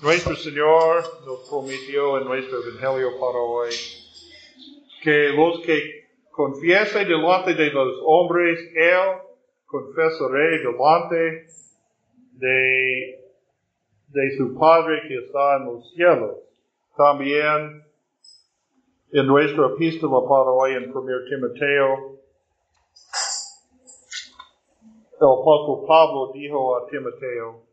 Nuestro 0.00 0.36
Señor 0.36 1.02
nos 1.26 1.48
prometió 1.48 2.18
en 2.18 2.24
nuestro 2.24 2.62
Evangelio 2.62 3.18
para 3.18 3.38
hoy 3.38 3.70
que 5.02 5.30
los 5.30 5.60
que 5.62 6.06
confiesen 6.30 7.08
delante 7.08 7.54
de 7.54 7.72
los 7.72 8.00
hombres, 8.04 8.60
Él 8.76 9.18
confesaré 9.66 10.60
delante 10.60 11.48
de, 12.34 13.24
su 14.36 14.56
Padre 14.56 15.02
que 15.08 15.16
está 15.16 15.56
en 15.56 15.64
los 15.64 15.92
cielos. 15.92 16.36
También 16.96 17.84
en 19.10 19.26
nuestra 19.26 19.66
epístola 19.66 20.20
para 20.28 20.50
hoy 20.50 20.74
en 20.74 20.96
1 20.96 21.24
Timoteo, 21.28 22.18
el 25.20 25.26
apóstol 25.26 25.84
Pablo 25.88 26.30
dijo 26.32 26.76
a 26.76 26.86
Timoteo, 26.86 27.67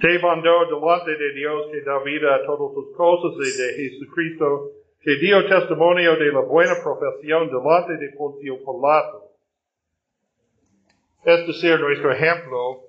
te 0.00 0.18
mandó 0.20 0.66
delante 0.66 1.16
de 1.16 1.32
Dios 1.32 1.66
que 1.72 1.80
da 1.82 1.98
vida 2.02 2.34
a 2.34 2.44
todas 2.44 2.76
las 2.76 2.96
cosas 2.96 3.32
y 3.46 3.62
de 3.62 3.74
Jesucristo, 3.74 4.70
que 5.00 5.16
dio 5.16 5.46
testimonio 5.46 6.16
de 6.16 6.32
la 6.32 6.40
buena 6.40 6.74
profesión 6.82 7.48
delante 7.48 7.96
de 7.96 8.10
Poncio 8.16 8.58
Pilato. 8.58 9.24
Es 11.24 11.46
decir, 11.46 11.80
nuestro 11.80 12.12
ejemplo, 12.12 12.82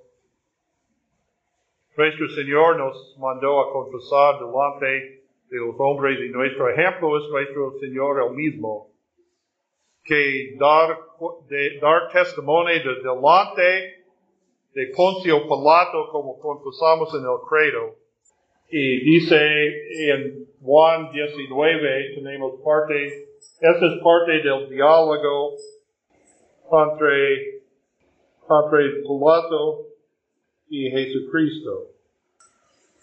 nuestro 1.96 2.28
Señor 2.30 2.76
nos 2.76 3.16
mandó 3.18 3.60
a 3.60 3.72
confesar 3.72 4.38
delante 4.38 5.22
de 5.50 5.58
los 5.58 5.74
hombres 5.78 6.18
y 6.20 6.28
nuestro 6.30 6.68
ejemplo 6.68 7.18
es 7.18 7.30
nuestro 7.30 7.78
Señor 7.80 8.22
el 8.24 8.34
mismo, 8.34 8.88
que 10.04 10.56
dar, 10.58 10.96
de, 11.48 11.78
dar 11.80 12.08
testimonio 12.12 12.82
de 12.82 12.94
delante 13.02 13.99
de 14.74 14.92
Poncio 14.94 15.42
Pilato 15.42 16.08
como 16.10 16.38
confesamos 16.38 17.12
en 17.14 17.20
el 17.20 17.38
credo. 17.48 17.96
Y 18.70 19.00
dice 19.04 19.36
en 20.10 20.46
Juan 20.62 21.10
19, 21.10 22.14
tenemos 22.14 22.60
parte, 22.64 23.06
esa 23.60 23.86
es 23.86 24.02
parte 24.02 24.32
del 24.44 24.68
diálogo 24.70 25.56
entre, 26.70 27.62
entre 28.48 29.02
Pilato 29.02 29.86
y 30.68 30.88
Jesucristo. 30.88 31.88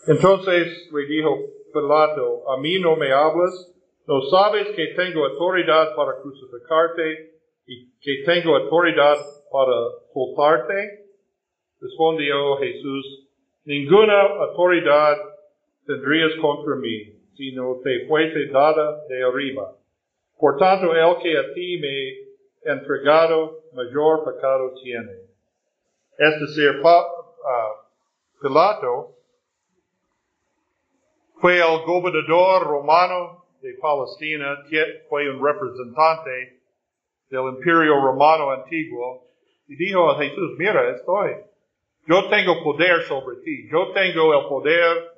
Entonces 0.08 0.90
le 0.94 1.06
dijo 1.06 1.38
Pilato, 1.74 2.50
a 2.50 2.58
mí 2.62 2.80
no 2.80 2.96
me 2.96 3.12
hablas, 3.12 3.74
no 4.08 4.22
sabes 4.30 4.70
que 4.74 4.94
tengo 4.96 5.26
autoridad 5.26 5.94
para 5.96 6.22
crucificarte 6.22 7.34
y 7.66 7.92
que 8.00 8.24
tengo 8.26 8.56
autoridad 8.56 9.18
para 9.52 9.74
soltarte. 10.14 11.07
Respondió 11.80 12.58
Jesús, 12.58 13.28
ninguna 13.66 14.22
autoridad 14.22 15.18
tendrías 15.86 16.32
contra 16.42 16.76
mí, 16.76 17.14
si 17.36 17.52
no 17.52 17.80
te 17.84 18.08
fuese 18.08 18.48
dada 18.48 19.06
de 19.08 19.24
arriba. 19.24 19.74
Por 20.40 20.58
tanto, 20.58 20.96
el 20.96 21.18
que 21.22 21.38
a 21.38 21.54
ti 21.54 21.78
me 21.78 22.72
entregado, 22.74 23.62
mayor 23.74 24.26
pecado 24.26 24.74
tiene. 24.84 25.12
Es 26.18 26.40
decir, 26.42 26.82
uh, 26.84 28.42
Pilato 28.42 29.16
fue 31.40 31.58
el 31.58 31.86
gobernador 31.86 32.64
romano 32.64 33.46
de 33.62 33.76
Palestina, 33.76 34.64
fue 35.10 35.30
un 35.30 35.44
representante 35.46 36.60
del 37.30 37.50
imperio 37.50 38.02
romano 38.02 38.52
antiguo, 38.52 39.28
y 39.68 39.76
dijo 39.76 40.10
a 40.10 40.18
Jesús, 40.18 40.52
mira, 40.58 40.90
estoy, 40.96 41.36
yo 42.08 42.30
tengo 42.30 42.64
poder 42.64 43.04
sobre 43.04 43.38
ti, 43.38 43.68
yo 43.70 43.92
tengo 43.92 44.34
el 44.34 44.48
poder 44.48 45.12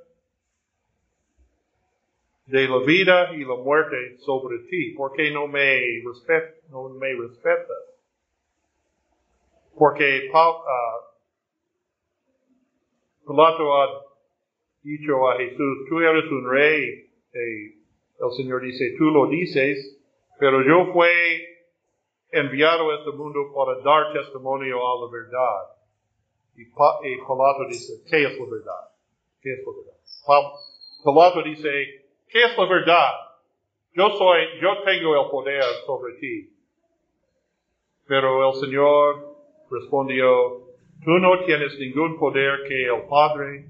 de 2.48 2.68
la 2.68 2.80
vida 2.80 3.36
y 3.36 3.46
la 3.46 3.56
muerte 3.56 4.18
sobre 4.26 4.58
ti, 4.70 4.96
porque 4.98 5.30
no 5.30 5.48
me, 5.48 6.02
respet, 6.04 6.64
no 6.70 6.90
me 6.90 7.14
respetas. 7.14 7.78
Porque 9.78 10.31
uh, 10.34 11.09
Pilato 13.28 13.75
ha 13.78 14.06
dicho 14.81 15.30
a 15.30 15.38
Jesús, 15.38 15.78
tú 15.88 16.00
eres 16.00 16.25
un 16.31 16.50
rey, 16.50 17.08
el 17.34 18.31
Señor 18.36 18.62
dice, 18.62 18.96
tú 18.97 19.06
lo 19.12 19.28
dices, 19.28 20.02
pero 20.40 20.63
yo 20.63 20.92
fui 20.92 21.08
enviado 22.31 22.90
a 22.90 22.96
este 22.96 23.12
mundo 23.12 23.53
para 23.53 23.80
dar 23.81 24.12
testimonio 24.12 24.75
a 24.75 25.06
la 25.06 25.12
verdad. 25.12 25.78
Y, 26.59 26.66
Pilato 26.66 27.66
dice, 27.70 28.03
¿qué 28.09 28.25
es 28.25 28.38
la 28.38 28.46
verdad? 28.46 28.90
¿Qué 29.42 29.53
es 29.53 29.59
la 29.66 29.72
verdad? 29.72 30.52
Pilato 31.06 31.44
dice, 31.44 31.70
¿qué 32.28 32.44
es 32.44 32.58
la 32.58 32.66
verdad? 32.66 33.12
Yo 33.94 34.09
soy, 34.18 34.42
yo 34.62 34.84
tengo 34.84 35.24
el 35.24 35.31
poder 35.31 35.64
sobre 35.86 36.16
ti. 36.16 36.53
Pero 38.08 38.50
el 38.50 38.56
Señor 38.56 39.38
respondió, 39.72 40.68
tú 41.02 41.12
no 41.22 41.46
tienes 41.46 41.80
ningún 41.80 42.19
poder 42.19 42.68
que 42.68 42.88
el 42.88 43.08
Padre 43.08 43.66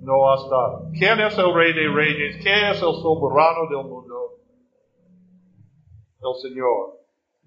no 0.00 0.32
has 0.32 0.42
dado. 0.50 0.90
¿Quién 0.98 1.20
es 1.20 1.38
el 1.38 1.54
Rey 1.54 1.72
de 1.74 1.88
Reyes? 1.94 2.42
¿Quién 2.42 2.70
es 2.70 2.82
el 2.82 2.94
soberano 2.94 3.68
del 3.70 3.88
mundo? 3.88 4.32
El 6.20 6.42
Señor, 6.42 6.98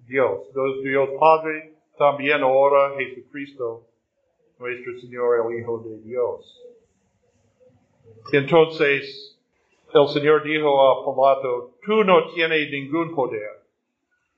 Dios. 0.06 0.50
Dios 0.82 1.10
Padre, 1.20 1.74
también 1.98 2.42
ahora 2.42 2.96
Jesucristo 2.96 3.88
nuestro 4.58 4.98
Señor, 5.00 5.50
el 5.50 5.60
Hijo 5.60 5.78
de 5.80 5.98
Dios. 6.02 6.62
Entonces, 8.32 9.38
el 9.92 10.08
Señor 10.08 10.42
dijo 10.42 10.82
a 10.82 11.04
Pilato, 11.04 11.78
tú 11.84 12.04
no 12.04 12.32
tienes 12.34 12.70
ningún 12.70 13.14
poder. 13.14 13.50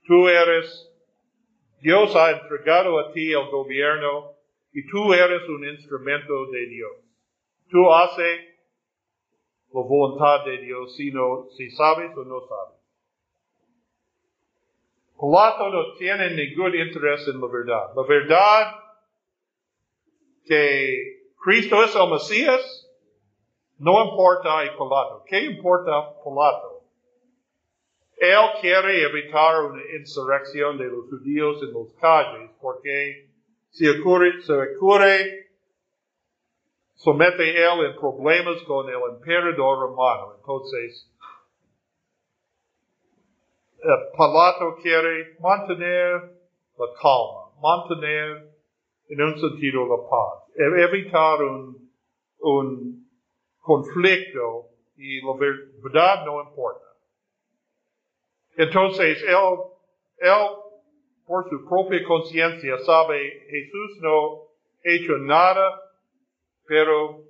Tú 0.04 0.28
eres, 0.28 0.90
Dios 1.80 2.14
ha 2.16 2.32
entregado 2.32 2.98
a 2.98 3.12
ti 3.12 3.32
el 3.32 3.48
gobierno 3.50 4.32
y 4.72 4.86
tú 4.86 5.12
eres 5.12 5.48
un 5.48 5.68
instrumento 5.68 6.46
de 6.46 6.66
Dios. 6.66 6.92
Tú 7.70 7.92
haces 7.92 8.40
la 9.72 9.80
voluntad 9.80 10.44
de 10.44 10.58
Dios 10.58 10.96
si, 10.96 11.12
si 11.56 11.70
sabes 11.70 12.16
o 12.16 12.24
no 12.24 12.40
sabes. 12.46 12.78
Pilato 15.18 15.70
no 15.70 15.94
tiene 15.94 16.30
ningún 16.30 16.74
interés 16.74 17.26
en 17.26 17.40
la 17.40 17.48
verdad. 17.48 17.90
La 17.96 18.02
verdad 18.02 18.87
que 20.48 21.18
Cristo 21.44 21.84
es 21.84 21.94
el 21.94 22.10
Mesías, 22.10 22.90
no 23.78 24.02
importa 24.10 24.60
a 24.60 24.62
Pilato. 24.62 25.22
¿Qué 25.26 25.44
importa 25.44 26.14
Pilato? 26.24 26.82
Él 28.16 28.60
quiere 28.60 29.02
evitar 29.04 29.64
una 29.64 29.80
insurrección 29.96 30.76
de 30.78 30.86
los 30.86 31.08
judíos 31.08 31.62
en 31.62 31.72
las 31.72 31.92
calles 32.00 32.50
porque 32.60 33.28
si 33.70 33.88
ocurre, 33.88 34.42
se 34.42 34.52
ocurre, 34.52 35.50
somete 36.96 37.50
él 37.50 37.86
en 37.86 37.96
problemas 37.96 38.60
con 38.62 38.88
el 38.88 39.00
emperador 39.14 39.78
romano. 39.78 40.34
Entonces, 40.36 41.08
eh, 43.78 44.10
Pilato 44.16 44.76
quiere 44.82 45.36
mantener 45.38 46.32
la 46.76 46.86
calma, 47.00 47.52
mantener 47.60 48.47
en 49.08 49.22
un 49.22 49.38
sentido 49.38 49.86
la 49.86 50.08
paz, 50.08 50.44
evitar 50.56 51.42
un, 51.42 51.90
un 52.40 53.08
conflicto 53.60 54.68
y 54.96 55.20
la 55.20 55.32
verdad 55.82 56.26
no 56.26 56.42
importa. 56.42 56.84
Entonces, 58.56 59.22
él, 59.22 59.36
él, 60.18 60.48
por 61.24 61.48
su 61.48 61.64
propia 61.68 62.04
conciencia, 62.04 62.78
sabe, 62.78 63.46
Jesús 63.48 63.98
no 64.00 64.48
hecho 64.82 65.16
nada, 65.18 65.80
pero 66.66 67.24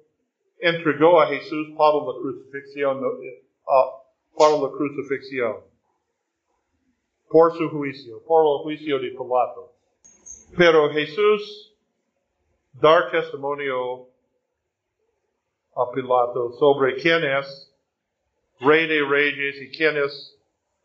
entregó 0.58 1.20
a 1.20 1.26
Jesús 1.26 1.68
para 1.76 1.98
la 1.98 2.12
crucifixión, 2.20 3.04
uh, 3.04 4.36
para 4.36 4.56
la 4.56 4.70
crucifixión, 4.70 5.56
por 7.28 7.52
su 7.56 7.69
juicio, 7.70 8.22
por 8.24 8.44
el 8.44 8.62
juicio 8.62 8.98
de 8.98 9.10
Pilato. 9.10 9.72
Pero 10.56 10.90
Jesús 10.90 11.68
dar 12.80 13.10
testimonio 13.10 14.08
a 15.75 15.90
Pilato 15.92 16.52
sobre 16.58 16.96
quién 16.96 17.25
es 17.25 17.75
Rey 18.60 18.86
de 18.86 19.04
Reyes 19.04 19.62
y 19.62 19.76
quién 19.76 19.96
es 19.96 20.36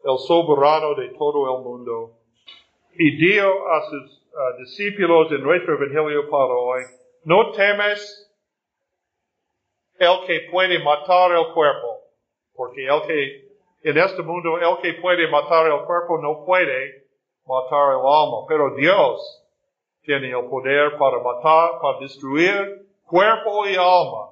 el 0.04 0.18
soberano 0.19 0.95
de 0.95 1.10
todo 1.18 1.57
el 1.57 1.63
mundo. 1.63 2.19
Y 2.94 3.18
dio 3.18 3.69
a 3.69 3.81
sus 3.90 4.24
discípulos 4.60 5.31
en 5.31 5.44
nuestro 5.44 5.75
Evangelio 5.75 6.30
para 6.30 6.54
hoy, 6.54 6.84
no 7.24 7.51
temes 7.51 8.19
el 9.98 10.25
que 10.28 10.50
puede 10.51 10.84
matar 10.84 11.31
el 11.31 11.54
cuerpo, 11.54 12.01
porque 12.54 12.86
el 12.86 13.01
que 13.07 13.89
en 13.89 13.98
este 13.98 14.22
mundo 14.22 14.57
el 14.57 14.81
que 14.81 15.00
puede 15.01 15.28
matar 15.30 15.68
el 15.68 15.86
cuerpo 15.86 16.18
no 16.19 16.46
puede 16.46 17.06
matar 17.46 17.94
el 17.94 18.00
alma, 18.00 18.46
pero 18.48 18.75
Dios 18.75 19.43
tiene 20.04 20.30
el 20.30 20.46
poder 20.50 20.98
para 20.98 21.22
matar, 21.22 21.80
para 21.82 22.00
destruir 22.00 22.86
cuerpo 23.06 23.66
y 23.68 23.76
alma. 23.76 24.32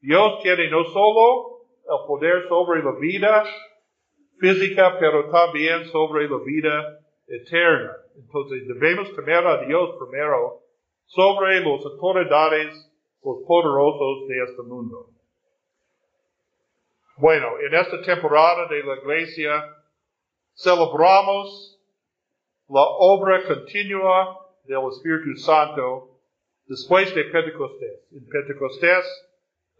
Dios 0.00 0.40
tiene 0.42 0.70
no 0.70 0.84
solo 0.84 1.60
el 1.84 2.06
poder 2.06 2.48
sobre 2.48 2.82
la 2.82 2.92
vida 2.92 3.44
física, 4.38 4.96
pero 4.98 5.30
también 5.30 5.86
sobre 5.86 6.28
la 6.28 6.38
vida 6.38 7.00
eterna. 7.28 7.96
Entonces 8.16 8.66
debemos 8.66 9.14
temer 9.14 9.46
a 9.46 9.64
Dios 9.64 9.90
primero 9.98 10.60
sobre 11.06 11.60
las 11.60 11.84
autoridades, 11.84 12.74
los 13.22 13.38
poderosos 13.46 14.28
de 14.28 14.44
este 14.44 14.62
mundo. 14.62 15.06
Bueno, 17.16 17.58
en 17.60 17.74
esta 17.74 18.00
temporada 18.02 18.66
de 18.68 18.82
la 18.82 18.96
iglesia 18.96 19.76
celebramos 20.54 21.78
la 22.68 22.82
obra 22.82 23.42
continua 23.46 24.49
del 24.64 24.88
Espíritu 24.88 25.36
Santo 25.36 26.20
después 26.66 27.14
de 27.14 27.24
Pentecostés. 27.24 28.00
En 28.12 28.26
Pentecostés, 28.28 29.04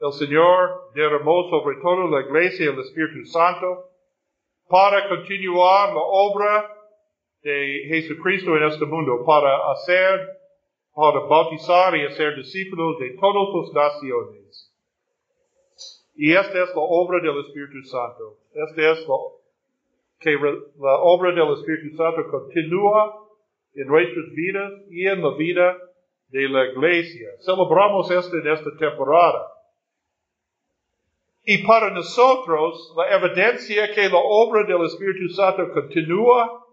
el 0.01 0.13
Señor 0.13 0.91
derramó 0.95 1.49
sobre 1.51 1.77
toda 1.81 2.09
la 2.11 2.27
iglesia 2.27 2.71
el 2.71 2.81
Espíritu 2.81 3.25
Santo 3.27 3.91
para 4.69 5.09
continuar 5.09 5.93
la 5.93 6.01
obra 6.01 6.77
de 7.43 7.85
Jesucristo 7.89 8.57
en 8.57 8.65
este 8.65 8.85
mundo, 8.87 9.25
para 9.25 9.73
hacer, 9.73 10.21
para 10.95 11.21
bautizar 11.21 11.97
y 11.97 12.07
hacer 12.07 12.37
discípulos 12.37 12.99
de 12.99 13.11
todas 13.21 13.73
las 13.73 13.93
naciones. 13.93 14.73
Y 16.15 16.33
esta 16.33 16.63
es 16.65 16.69
la 16.75 16.83
obra 16.83 17.21
del 17.21 17.39
Espíritu 17.47 17.83
Santo. 17.85 18.37
Esta 18.53 18.93
es 18.93 19.09
la, 19.09 19.17
que 20.19 20.33
la 20.79 20.97
obra 21.01 21.33
del 21.33 21.53
Espíritu 21.55 21.97
Santo 21.97 22.31
continúa 22.31 23.30
en 23.75 23.87
nuestras 23.87 24.27
vidas 24.35 24.73
y 24.91 25.07
en 25.07 25.23
la 25.23 25.35
vida 25.37 25.77
de 26.29 26.49
la 26.49 26.67
iglesia. 26.67 27.29
Celebramos 27.41 28.11
esto 28.11 28.37
en 28.37 28.49
esta 28.49 28.71
temporada. 28.79 29.47
Y 31.45 31.67
para 31.67 31.91
nosotros, 31.91 32.95
la 32.97 33.17
evidencia 33.17 33.93
que 33.95 34.09
la 34.09 34.19
obra 34.19 34.65
del 34.65 34.85
Espíritu 34.87 35.29
Santo 35.31 35.73
continúa 35.73 36.67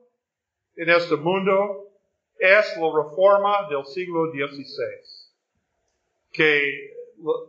en 0.76 0.90
este 0.90 1.16
mundo 1.16 1.88
es 2.38 2.78
la 2.78 3.04
reforma 3.04 3.68
del 3.70 3.86
siglo 3.86 4.32
XVI. 4.32 5.32
Que 6.32 6.92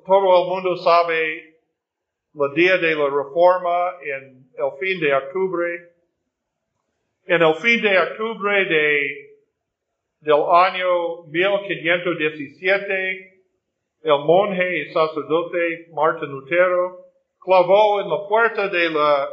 todo 0.06 0.42
el 0.42 0.48
mundo 0.48 0.76
sabe 0.76 1.58
el 2.34 2.54
día 2.54 2.78
de 2.78 2.94
la 2.94 3.10
reforma 3.10 3.98
en 4.02 4.48
el 4.56 4.78
fin 4.80 5.00
de 5.00 5.14
octubre. 5.14 5.92
En 7.26 7.42
el 7.42 7.54
fin 7.56 7.82
de 7.82 7.98
octubre 7.98 8.64
de, 8.64 9.27
del 10.20 10.42
año 10.50 11.24
1517, 11.28 13.38
el 14.02 14.18
monje 14.24 14.78
y 14.78 14.92
sacerdote 14.92 15.88
Martín 15.92 16.30
Lutero 16.30 17.04
clavó 17.40 18.00
en 18.00 18.08
la 18.08 18.28
puerta 18.28 18.68
de 18.68 18.90
la, 18.90 19.28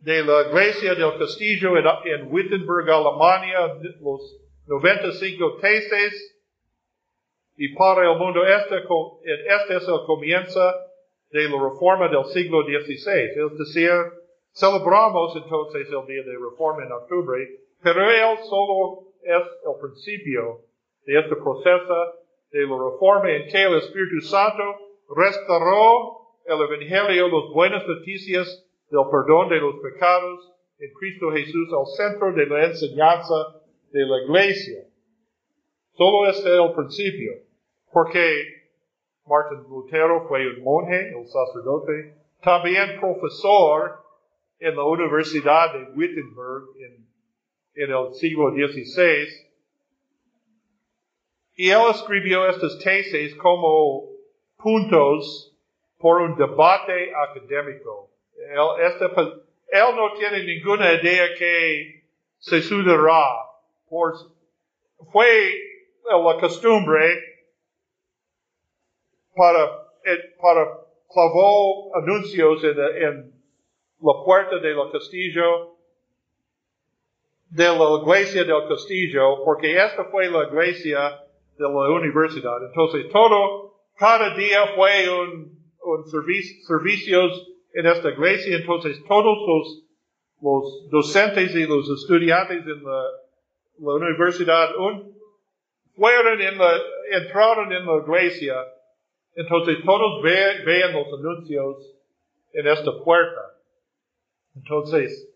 de 0.00 0.24
la 0.24 0.48
iglesia 0.48 0.94
del 0.94 1.18
castillo 1.18 1.76
en, 1.76 1.86
en 1.86 2.32
Wittenberg, 2.32 2.90
Alemania, 2.90 3.74
los 4.00 4.40
95 4.66 5.56
tesis, 5.60 6.34
y 7.56 7.74
para 7.74 8.12
el 8.12 8.18
mundo 8.18 8.46
este, 8.46 8.76
este 8.76 9.76
es 9.76 9.88
el 9.88 10.06
comienzo 10.06 10.60
de 11.30 11.48
la 11.48 11.60
reforma 11.60 12.08
del 12.08 12.24
siglo 12.26 12.62
XVI. 12.62 12.86
Es 12.86 13.58
decir, 13.58 13.90
celebramos 14.52 15.34
entonces 15.36 15.88
el 15.88 16.06
día 16.06 16.22
de 16.22 16.38
reforma 16.38 16.84
en 16.84 16.92
octubre, 16.92 17.48
pero 17.82 18.08
él 18.08 18.38
solo 18.48 19.07
es 19.22 19.42
el 19.64 19.80
principio 19.80 20.60
de 21.04 21.18
este 21.20 21.36
proceso 21.36 21.94
de 22.50 22.66
la 22.66 22.76
reforma 22.90 23.30
en 23.30 23.48
que 23.48 23.62
el 23.62 23.76
Espíritu 23.78 24.20
Santo 24.22 24.62
restauró 25.14 26.18
el 26.46 26.60
Evangelio, 26.60 27.28
las 27.28 27.52
buenas 27.52 27.86
noticias 27.86 28.66
del 28.90 29.04
perdón 29.10 29.48
de 29.50 29.60
los 29.60 29.76
pecados 29.80 30.52
en 30.78 30.92
Cristo 30.94 31.30
Jesús 31.32 31.68
al 31.72 31.86
centro 31.86 32.32
de 32.32 32.46
la 32.46 32.66
enseñanza 32.66 33.34
de 33.92 34.06
la 34.06 34.22
iglesia. 34.22 34.84
Solo 35.92 36.28
este 36.30 36.48
es 36.48 36.60
el 36.60 36.72
principio, 36.74 37.32
porque 37.92 38.58
Martin 39.26 39.68
Lutero 39.68 40.26
fue 40.28 40.46
un 40.46 40.62
monje, 40.62 41.10
el 41.10 41.26
sacerdote, 41.26 42.14
también 42.42 43.00
profesor 43.00 44.04
en 44.60 44.76
la 44.76 44.84
Universidad 44.84 45.72
de 45.74 45.90
Wittenberg 45.96 46.64
en, 46.78 47.07
en 47.78 47.92
el 47.92 48.14
siglo 48.14 48.50
XVI. 48.50 49.28
Y 51.54 51.70
él 51.70 51.82
escribió 51.90 52.46
estas 52.48 52.78
tesis 52.78 53.34
como 53.36 54.10
puntos 54.56 55.56
por 55.98 56.20
un 56.22 56.36
debate 56.36 57.12
académico. 57.14 58.10
Él, 58.36 58.84
este, 58.86 59.06
no 59.96 60.12
tiene 60.18 60.44
ninguna 60.44 60.92
idea 60.94 61.34
que 61.36 62.04
se 62.38 62.62
sudará. 62.62 63.46
Por, 63.88 64.14
fue 65.12 65.52
la 66.04 66.40
costumbre 66.40 67.24
para, 69.34 69.88
para 70.40 70.88
clavó 71.12 71.96
anuncios 71.96 72.62
en, 72.64 73.32
la 74.00 74.24
puerta 74.24 74.58
del 74.60 74.76
castillo, 74.92 75.77
de 77.50 77.64
la 77.64 78.00
iglesia 78.02 78.44
del 78.44 78.68
castillo, 78.68 79.44
porque 79.44 79.76
esta 79.76 80.04
fue 80.06 80.30
la 80.30 80.44
iglesia 80.48 81.20
de 81.56 81.64
la 81.64 81.90
universidad. 81.90 82.66
Entonces 82.66 83.10
todo, 83.10 83.74
cada 83.96 84.36
día 84.36 84.74
fue 84.76 85.08
un, 85.08 85.58
un 85.82 86.06
servicio, 86.10 86.66
servicios 86.66 87.48
en 87.72 87.86
esta 87.86 88.10
iglesia, 88.10 88.56
entonces 88.56 89.02
todos 89.06 89.38
los, 89.46 89.84
los 90.42 90.90
docentes 90.90 91.54
y 91.54 91.66
los 91.66 91.88
estudiantes 91.90 92.64
en 92.66 92.82
la, 92.82 93.02
universidad 93.94 94.76
un, 94.76 95.16
fueron 95.94 96.40
en 96.40 96.58
la, 96.58 96.80
entraron 97.12 97.72
en 97.72 97.86
la 97.86 98.02
iglesia 98.04 98.54
entonces 99.38 99.76
todos 99.84 100.20
vean 100.20 100.92
los 100.94 101.06
anuncios 101.16 101.94
en 102.52 102.66
esta 102.66 102.90
puerta. 103.04 103.54
Entonces, 104.56 105.32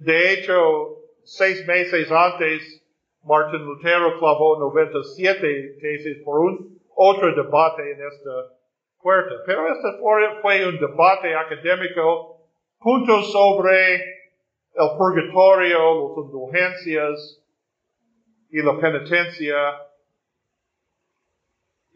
de 0.00 0.32
hecho, 0.32 0.98
seis 1.24 1.66
meses 1.66 2.10
antes, 2.10 2.82
Martin 3.22 3.64
Lutero 3.64 4.18
clavó 4.18 4.58
97 4.58 5.76
tesis 5.80 6.18
por 6.24 6.40
un 6.40 6.80
otro 6.96 7.34
debate 7.34 7.92
en 7.92 7.98
esta 8.06 8.56
puerta. 9.00 9.34
Pero 9.46 9.72
este 9.72 9.98
fue 10.42 10.66
un 10.66 10.78
debate 10.78 11.34
académico, 11.34 12.48
puntos 12.78 13.30
sobre 13.30 13.94
el 13.94 14.88
purgatorio, 14.96 16.16
las 16.16 16.26
indulgencias 16.26 17.42
y 18.50 18.62
la 18.62 18.78
penitencia 18.80 19.56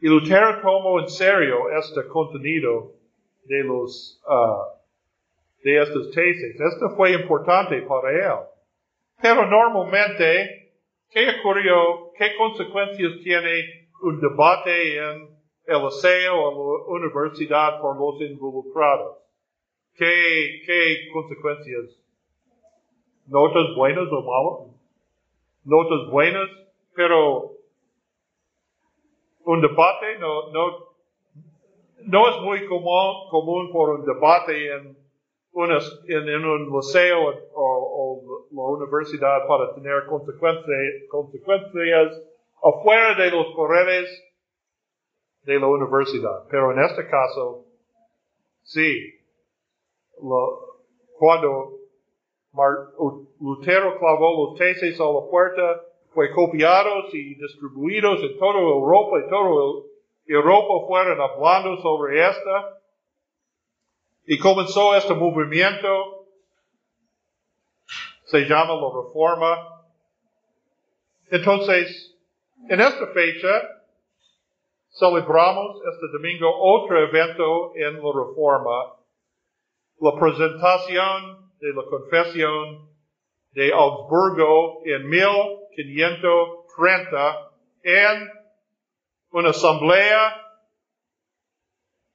y 0.04 0.08
Lutero 0.08 0.60
tomó 0.60 1.00
en 1.00 1.08
serio 1.08 1.70
este 1.78 2.06
contenido 2.08 2.92
de 3.44 3.64
los, 3.64 4.20
uh, 4.28 4.73
de 5.64 5.82
estas 5.82 6.10
tesis. 6.10 6.60
Esto 6.60 6.90
fue 6.94 7.12
importante 7.12 7.80
para 7.82 8.10
él. 8.10 8.46
Pero 9.20 9.46
normalmente, 9.46 10.72
¿qué 11.10 11.26
ocurrió? 11.40 12.12
¿Qué 12.18 12.36
consecuencias 12.36 13.12
tiene 13.22 13.88
un 14.02 14.20
debate 14.20 14.98
en 14.98 15.28
el 15.66 15.82
liceo 15.82 16.36
o 16.36 17.00
la 17.00 17.06
universidad 17.06 17.80
por 17.80 17.96
los 17.96 18.20
involucrados? 18.20 19.18
¿Qué, 19.94 20.62
qué 20.66 21.08
consecuencias? 21.12 21.98
¿Notas 23.26 23.74
buenas 23.74 24.06
o 24.10 24.22
malas? 24.22 24.76
Notas 25.64 26.10
buenas, 26.10 26.50
pero 26.94 27.52
un 29.46 29.62
debate 29.62 30.18
no, 30.18 30.50
no, 30.52 30.78
no 32.02 32.28
es 32.28 32.42
muy 32.42 32.66
común, 32.66 33.30
común 33.30 33.72
por 33.72 34.00
un 34.00 34.04
debate 34.04 34.74
en, 34.74 35.03
una, 35.54 35.78
en, 36.08 36.28
en 36.28 36.44
un 36.44 36.76
liceo 36.76 37.30
o, 37.54 37.54
o, 37.54 38.46
la 38.50 38.62
universidad 38.62 39.46
para 39.46 39.74
tener 39.74 40.04
consecuencias, 40.06 40.68
consecuencias 41.08 42.20
afuera 42.62 43.14
de 43.14 43.30
los 43.30 43.46
paredes 43.56 44.08
de 45.44 45.58
la 45.58 45.66
universidad. 45.66 46.46
Pero 46.50 46.72
en 46.72 46.80
este 46.80 47.06
caso, 47.08 47.66
sí, 48.62 49.14
lo, 50.22 50.80
cuando 51.18 51.78
Lutero 53.40 53.98
clavó 53.98 54.48
los 54.48 54.58
tesis 54.58 54.98
a 55.00 55.04
la 55.04 55.28
puerta 55.30 55.82
fue 56.14 56.30
copiados 56.32 57.12
y 57.12 57.34
distribuidos 57.34 58.22
en 58.22 58.38
toda 58.38 58.60
Europa 58.60 59.18
y 59.18 59.28
toda 59.28 59.82
Europa 60.26 60.86
fueron 60.86 61.20
hablando 61.20 61.82
sobre 61.82 62.28
esta. 62.28 62.78
Y 64.26 64.38
comenzó 64.38 64.94
este 64.94 65.12
movimiento, 65.12 66.28
se 68.24 68.46
llama 68.46 68.74
la 68.74 68.88
reforma. 68.88 69.84
Entonces, 71.30 72.16
en 72.70 72.80
esta 72.80 73.06
fecha, 73.08 73.82
celebramos 74.98 75.78
este 75.92 76.08
domingo 76.12 76.48
otro 76.58 76.98
evento 76.98 77.76
en 77.76 77.96
la 77.96 78.00
reforma, 78.00 78.94
la 80.00 80.18
presentación 80.18 81.52
de 81.60 81.74
la 81.74 81.84
confesión 81.84 82.88
de 83.52 83.70
Augsburgo 83.72 84.80
en 84.86 85.06
1530 85.08 87.50
en 87.82 88.30
una 89.32 89.50
asamblea 89.50 90.40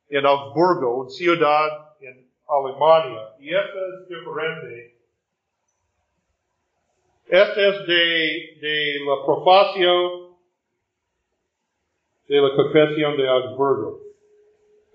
en 0.10 0.26
Augsburgo, 0.26 1.08
ciudad 1.10 1.89
Alemania. 2.50 3.36
Y 3.40 3.54
esto 3.54 3.78
es 3.78 4.10
diferente. 4.10 4.96
Este 7.28 7.70
es 7.70 7.86
de, 7.86 8.58
de 8.60 9.00
la 9.06 9.24
profacio 9.24 10.40
de 12.28 12.42
la 12.42 12.56
confesión 12.56 13.16
de 13.18 13.28
Augsburgo. 13.28 14.00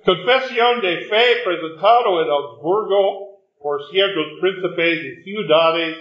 Confesión 0.05 0.81
de 0.81 1.03
fe 1.07 1.45
presentado 1.45 2.21
en 2.23 2.31
Augsburgo 2.31 3.39
por 3.61 3.85
ciertos 3.91 4.27
príncipes 4.41 5.05
y 5.05 5.23
ciudades 5.23 5.97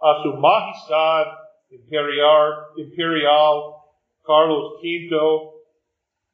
a 0.00 0.22
su 0.22 0.32
majestad 0.34 1.26
imperial, 1.70 2.52
imperial 2.76 3.74
Carlos 4.24 4.80
V 4.82 5.56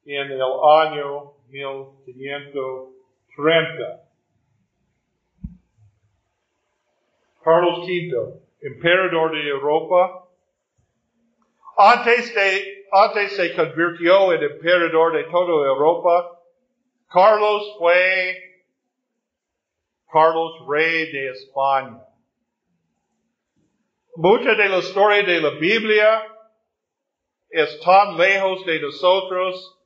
en 0.05 0.31
el 0.31 0.41
año 0.41 1.33
1530. 1.49 4.02
Carlos 7.43 7.79
V, 7.79 8.41
emperador 8.61 9.31
de 9.31 9.49
Europa, 9.49 10.23
antes, 11.77 12.33
de, 12.35 12.85
antes 12.91 13.35
se 13.35 13.53
convirtió 13.55 14.31
en 14.33 14.43
emperador 14.43 15.13
de 15.13 15.23
toda 15.25 15.67
Europa. 15.67 16.39
Carlos 17.11 17.75
fue 17.79 18.37
Carlos 20.11 20.53
rey 20.67 21.11
de 21.11 21.31
España. 21.31 21.99
Mucha 24.15 24.53
de 24.53 24.69
la 24.69 24.77
historia 24.77 25.23
de 25.23 25.41
la 25.41 25.49
Biblia 25.59 26.23
es 27.49 27.79
tan 27.81 28.17
lejos 28.17 28.63
de 28.65 28.79
nosotros 28.79 29.79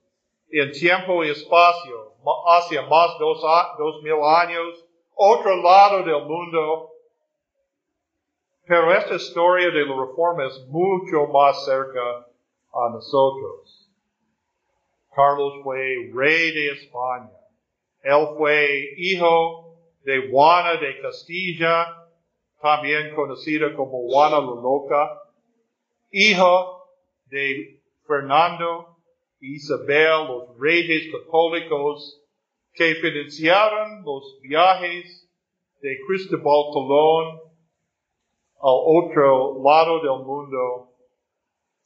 en 0.49 0.71
tiempo 0.71 1.23
y 1.23 1.29
espacio, 1.29 2.13
hacia 2.47 2.81
más 2.83 3.17
dos, 3.19 3.41
dos 3.77 4.03
mil 4.03 4.21
años, 4.23 4.85
otro 5.15 5.55
lado 5.61 6.03
del 6.03 6.25
mundo. 6.25 6.91
Pero 8.67 8.93
esta 8.93 9.15
historia 9.15 9.71
de 9.71 9.85
la 9.85 9.95
reforma 9.95 10.45
es 10.45 10.67
mucho 10.67 11.27
más 11.27 11.63
cerca 11.63 12.27
a 12.73 12.89
nosotros. 12.91 13.89
Carlos 15.15 15.53
fue 15.63 16.11
rey 16.13 16.51
de 16.51 16.71
España. 16.73 17.31
Él 18.03 18.27
fue 18.37 18.93
hijo 18.97 19.77
de 20.03 20.29
Juana 20.29 20.79
de 20.81 20.99
Castilla, 21.01 21.87
también 22.61 23.15
conocida 23.15 23.73
como 23.73 24.05
Juana 24.09 24.39
la 24.39 24.61
Loca, 24.61 25.21
hijo 26.11 26.89
de 27.27 27.79
Fernando 28.05 28.97
y 29.39 29.55
Isabel, 29.55 30.27
los 30.27 30.59
reyes 30.59 31.09
católicos 31.11 32.21
que 32.73 32.95
financiaron 32.95 34.03
los 34.03 34.39
viajes 34.41 35.29
de 35.81 35.97
Cristóbal 36.05 36.73
Colón 36.73 37.46
al 38.59 38.79
otro 38.85 39.61
lado 39.63 39.99
del 39.99 40.25
mundo. 40.25 40.89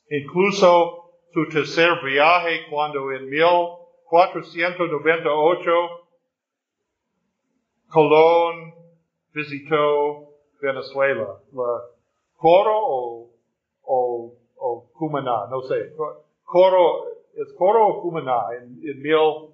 Incluso 0.09 1.11
su 1.33 1.49
tercer 1.49 2.01
viaje 2.03 2.67
cuando 2.69 3.11
en 3.11 3.29
1498 3.29 5.71
Colón 7.89 8.73
visitó 9.33 10.31
Venezuela. 10.61 11.39
La 11.53 11.81
coro 12.37 12.79
o, 13.83 13.83
o 13.83 14.33
Cumaná, 14.93 15.47
no 15.49 15.61
sé. 15.63 15.93
Coro, 16.43 17.05
es 17.33 17.51
Coro 17.57 17.87
o 17.87 18.01
Cumaná. 18.01 18.53
En 18.59 18.79
mil, 19.01 19.49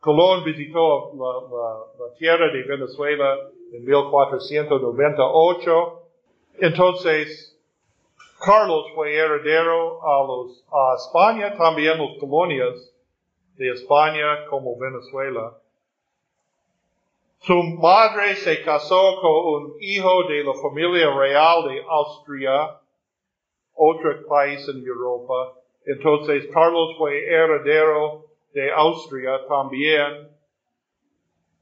Colón 0.00 0.44
visitó 0.44 1.12
la, 1.14 1.40
la, 1.48 1.86
la, 1.98 2.12
tierra 2.18 2.52
de 2.52 2.62
Venezuela 2.62 3.50
en 3.72 3.84
1498. 3.84 6.00
Entonces, 6.58 7.58
Carlos 8.44 8.86
fue 8.94 9.14
heredero 9.14 10.00
a 10.02 10.26
los, 10.26 10.64
a 10.70 10.94
España, 10.96 11.56
también 11.56 11.98
las 11.98 12.18
colonias 12.18 12.94
de 13.56 13.70
España 13.70 14.46
como 14.48 14.78
Venezuela. 14.78 15.56
Su 17.40 17.62
madre 17.62 18.36
se 18.36 18.62
casó 18.62 19.20
con 19.20 19.32
un 19.32 19.76
hijo 19.80 20.24
de 20.28 20.44
la 20.44 20.54
familia 20.54 21.14
real 21.14 21.68
de 21.68 21.84
Austria, 21.88 22.80
otro 23.74 24.26
país 24.26 24.66
en 24.68 24.84
Europa. 24.86 25.54
Entonces 25.84 26.46
Carlos 26.52 26.96
fue 26.96 27.24
heredero 27.26 28.24
de 28.52 28.72
Austria 28.72 29.40
también. 29.46 30.30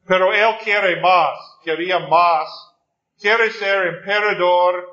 Pero 0.07 0.33
él 0.33 0.57
quiere 0.63 1.01
más, 1.01 1.59
quería 1.65 1.99
más, 2.01 2.72
quiere 3.21 3.51
ser 3.51 3.87
emperador 3.87 4.89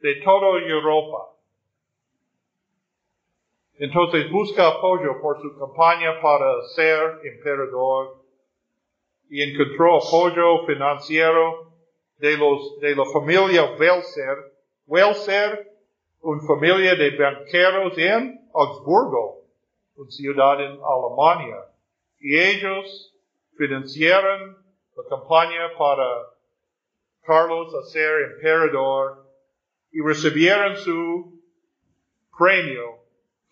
de 0.00 0.14
toda 0.22 0.60
Europa. 0.60 1.34
Entonces 3.74 4.30
busca 4.30 4.66
apoyo 4.68 5.20
por 5.20 5.40
su 5.40 5.58
campaña 5.58 6.20
para 6.20 6.62
ser 6.74 7.20
emperador 7.24 8.24
y 9.30 9.42
encontró 9.42 9.98
apoyo 9.98 10.66
financiero 10.66 11.72
de 12.18 12.36
los, 12.36 12.80
de 12.80 12.96
la 12.96 13.04
familia 13.12 13.76
Welser. 13.78 14.52
Welser 14.86 15.68
una 16.20 16.42
familia 16.46 16.94
de 16.94 17.16
banqueros 17.16 17.96
en 17.96 18.48
Augsburgo, 18.52 19.44
una 19.96 20.10
ciudad 20.10 20.60
en 20.60 20.78
Alemania. 20.82 21.56
Y 22.20 22.36
ellos 22.36 23.14
financiaron 23.56 24.56
la 24.96 25.04
campaña 25.08 25.70
para 25.78 26.04
Carlos 27.28 27.74
a 27.74 27.82
ser 27.90 28.32
emperador 28.32 29.26
y 29.92 30.00
recibieron 30.00 30.76
su 30.76 31.38
premio, 32.36 33.00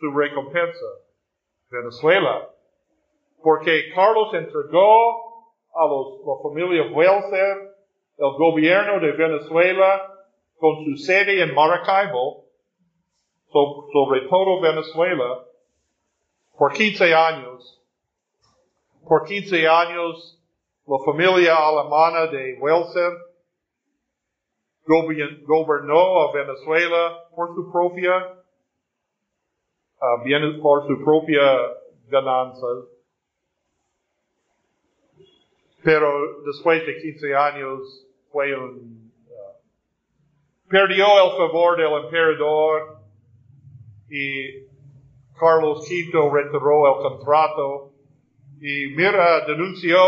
su 0.01 0.11
recompensa, 0.17 0.87
Venezuela. 1.71 2.49
Porque 3.43 3.93
Carlos 3.95 4.33
entregó 4.33 5.53
a 5.75 5.87
los, 5.87 6.21
la 6.27 6.43
familia 6.43 6.91
Welser 6.91 7.77
el 8.17 8.33
gobierno 8.39 8.99
de 8.99 9.13
Venezuela 9.13 10.11
con 10.59 10.83
su 10.87 10.97
sede 10.97 11.43
en 11.43 11.55
Maracaibo 11.55 12.47
sobre 13.93 14.23
todo 14.29 14.61
Venezuela 14.61 15.45
por 16.59 16.73
15 16.73 17.15
años. 17.15 17.83
Por 19.07 19.25
15 19.25 19.69
años, 19.69 20.43
la 20.87 20.97
familia 21.05 21.57
alemana 21.57 22.27
de 22.27 22.59
Welser 22.61 23.13
gobernó 24.87 26.23
a 26.23 26.33
Venezuela 26.33 27.29
por 27.35 27.55
su 27.55 27.71
propia, 27.73 28.43
uh, 30.01 30.25
bien, 30.25 30.61
por 30.61 30.87
su 30.87 31.05
propia 31.05 31.43
ganancia. 32.09 32.69
Pero 35.83 36.43
después 36.45 36.85
de 36.87 36.97
15 36.99 37.35
años 37.35 38.07
fue 38.31 38.55
un, 38.57 39.13
uh, 39.29 40.69
perdió 40.69 41.07
el 41.25 41.37
favor 41.37 41.77
del 41.77 42.05
emperador 42.05 42.99
y 44.09 44.67
Carlos 45.39 45.87
V 45.89 46.31
retiró 46.33 46.87
el 46.87 47.03
contrato 47.03 47.93
y 48.61 48.95
Mira 48.97 49.45
denunció 49.47 49.99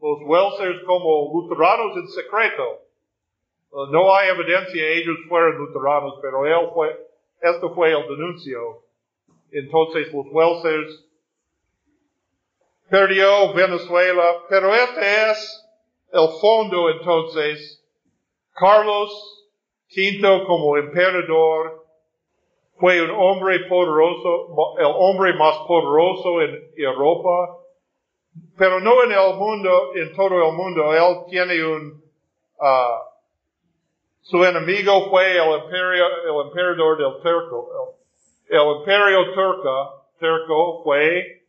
los 0.00 0.18
Welsers 0.24 0.82
como 0.86 1.30
luteranos 1.32 1.96
en 1.96 2.08
secreto. 2.08 2.89
Uh, 3.72 3.86
no 3.86 4.14
hay 4.14 4.30
evidencia 4.30 4.84
ellos 4.88 5.16
fueron 5.28 5.56
luteranos, 5.58 6.18
pero 6.20 6.44
él 6.44 6.70
fue, 6.74 7.06
esto 7.40 7.72
fue 7.74 7.92
el 7.92 8.02
denuncio. 8.02 8.82
Entonces 9.52 10.12
los 10.12 10.26
Welsers 10.30 11.06
perdió 12.88 13.52
Venezuela, 13.54 14.44
pero 14.48 14.74
este 14.74 15.30
es 15.30 15.66
el 16.12 16.28
fondo 16.40 16.90
entonces. 16.90 17.76
Carlos 18.52 19.10
V 19.96 20.44
como 20.46 20.76
emperador 20.76 21.86
fue 22.78 23.00
un 23.02 23.10
hombre 23.10 23.60
poderoso, 23.68 24.76
el 24.78 24.86
hombre 24.86 25.34
más 25.34 25.56
poderoso 25.66 26.40
en 26.42 26.70
Europa, 26.76 27.58
pero 28.56 28.80
no 28.80 29.04
en 29.04 29.12
el 29.12 29.34
mundo, 29.36 29.94
en 29.94 30.14
todo 30.14 30.48
el 30.48 30.52
mundo. 30.54 30.94
Él 30.94 31.24
tiene 31.28 31.64
un, 31.64 32.02
uh, 32.58 33.09
su 34.22 34.44
enemigo 34.44 35.08
fue 35.10 35.36
el 35.36 35.62
imperio, 35.62 36.06
el 36.24 36.46
emperador 36.46 36.98
del 36.98 37.22
turco, 37.22 37.96
el, 38.48 38.58
el 38.58 38.76
imperio 38.78 39.32
turca, 39.34 40.00
terco 40.20 40.82
fue 40.84 41.42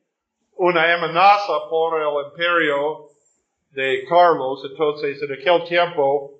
una 0.55 0.93
amenaza 0.93 1.69
por 1.69 2.01
el 2.01 2.25
imperio 2.27 3.07
de 3.71 4.05
Carlos. 4.07 4.63
Entonces, 4.69 5.21
en 5.21 5.33
aquel 5.33 5.63
tiempo, 5.65 6.33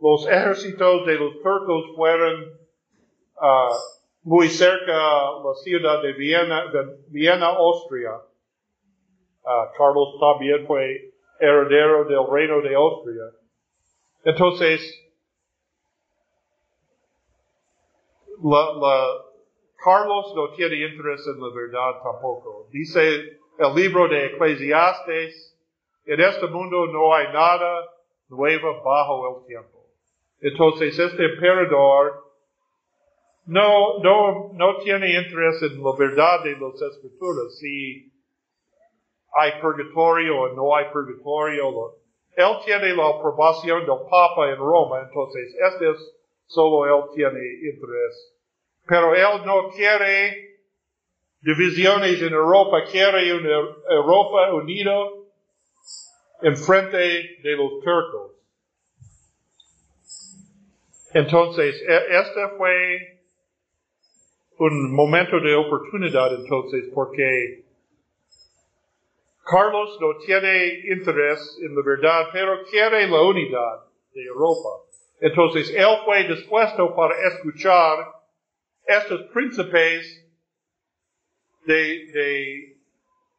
los 0.00 0.26
ejércitos 0.26 1.06
de 1.06 1.14
los 1.14 1.34
turcos 1.42 1.84
fueron 1.94 2.58
uh, 3.36 3.74
muy 4.22 4.48
cerca 4.48 4.92
la 4.92 5.54
ciudad 5.62 6.02
de 6.02 6.12
Viena, 6.12 6.66
de 6.70 6.96
Viena, 7.08 7.46
Austria. 7.46 8.12
Uh, 9.42 9.76
Carlos 9.78 10.16
también 10.20 10.66
fue 10.66 11.12
heredero 11.38 12.04
del 12.04 12.26
reino 12.30 12.60
de 12.60 12.74
Austria. 12.74 13.30
Entonces, 14.24 15.05
la, 18.42 18.72
la, 18.74 19.26
Carlos 19.82 20.32
no 20.34 20.50
tiene 20.50 20.76
interés 20.86 21.26
en 21.26 21.40
la 21.40 21.48
verdad 21.54 22.02
tampoco. 22.02 22.68
Dice 22.70 23.38
el 23.58 23.74
libro 23.74 24.08
de 24.08 24.26
Eclesiastes, 24.26 25.56
en 26.06 26.20
este 26.20 26.46
mundo 26.48 26.86
no 26.86 27.14
hay 27.14 27.26
nada 27.32 27.88
nuevo 28.28 28.82
bajo 28.82 29.40
el 29.40 29.46
tiempo. 29.46 29.86
Entonces 30.40 30.98
este 30.98 31.24
emperador 31.24 32.24
no, 33.46 33.98
no, 34.00 34.50
no 34.54 34.78
tiene 34.78 35.18
interés 35.18 35.62
en 35.62 35.82
la 35.82 35.92
verdad 35.96 36.42
de 36.42 36.56
las 36.58 36.82
escrituras, 36.82 37.56
si 37.58 38.12
hay 39.32 39.60
purgatorio 39.60 40.40
o 40.40 40.48
no 40.54 40.74
hay 40.74 40.86
purgatorio. 40.86 41.94
Él 42.36 42.56
tiene 42.64 42.94
la 42.94 43.08
aprobación 43.08 43.80
del 43.80 43.98
Papa 44.10 44.50
en 44.50 44.56
Roma, 44.56 45.00
entonces 45.02 45.54
este 45.70 45.90
es 45.90 46.15
solo 46.46 46.86
él 46.86 47.10
tiene 47.14 47.40
interés. 47.62 48.34
Pero 48.86 49.14
él 49.14 49.44
no 49.44 49.68
quiere 49.70 50.56
divisiones 51.40 52.20
en 52.22 52.32
Europa, 52.32 52.84
quiere 52.90 53.34
una 53.34 53.76
Europa 53.90 54.52
unida 54.54 54.96
en 56.42 56.56
frente 56.56 56.98
de 57.42 57.56
los 57.56 57.80
turcos. 57.82 58.32
Entonces, 61.14 61.82
e, 61.88 62.18
este 62.18 62.56
fue 62.56 63.20
un 64.58 64.94
momento 64.94 65.38
de 65.40 65.54
oportunidad 65.54 66.34
entonces 66.34 66.90
porque 66.94 67.64
Carlos 69.44 69.98
no 70.00 70.18
tiene 70.24 70.82
interés 70.92 71.58
en 71.62 71.74
la 71.74 71.82
verdad, 71.82 72.26
pero 72.32 72.64
quiere 72.68 73.06
la 73.06 73.22
unidad 73.22 73.84
de 74.12 74.24
Europa. 74.24 74.85
Entonces, 75.20 75.70
él 75.74 75.98
fue 76.04 76.28
dispuesto 76.28 76.94
para 76.94 77.14
escuchar 77.28 78.12
estos 78.86 79.22
príncipes 79.32 80.24
de, 81.64 82.06
de 82.12 82.76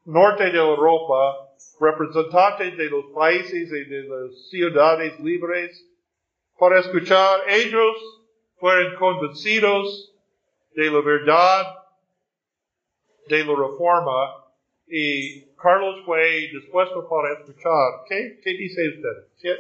norte 0.06 0.52
de 0.52 0.58
Europa, 0.58 1.54
representantes 1.80 2.78
de 2.78 2.90
los 2.90 3.06
países 3.14 3.72
y 3.72 3.86
de 3.86 4.04
las 4.04 4.50
ciudades 4.50 5.20
libres, 5.20 5.86
para 6.58 6.80
escuchar, 6.80 7.42
ellos 7.48 8.24
fueron 8.58 8.96
convencidos 8.96 10.14
de 10.74 10.90
la 10.90 11.02
verdad 11.02 11.84
de 13.28 13.46
la 13.46 13.56
reforma 13.56 14.46
y 14.88 15.42
Carlos 15.56 16.04
fue 16.06 16.50
dispuesto 16.52 17.08
para 17.08 17.34
escuchar. 17.34 18.06
¿Qué, 18.08 18.40
qué 18.44 18.52
dice 18.52 18.90
usted? 18.90 19.28
¿Quién 19.40 19.58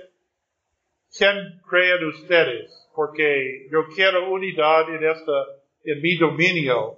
creen 1.69 2.05
ustedes? 2.07 2.89
Porque 2.95 3.67
yo 3.71 3.87
quiero 3.95 4.31
unidad 4.31 4.89
en 4.89 5.03
esta, 5.03 5.45
en 5.83 6.01
mi 6.01 6.17
dominio. 6.17 6.97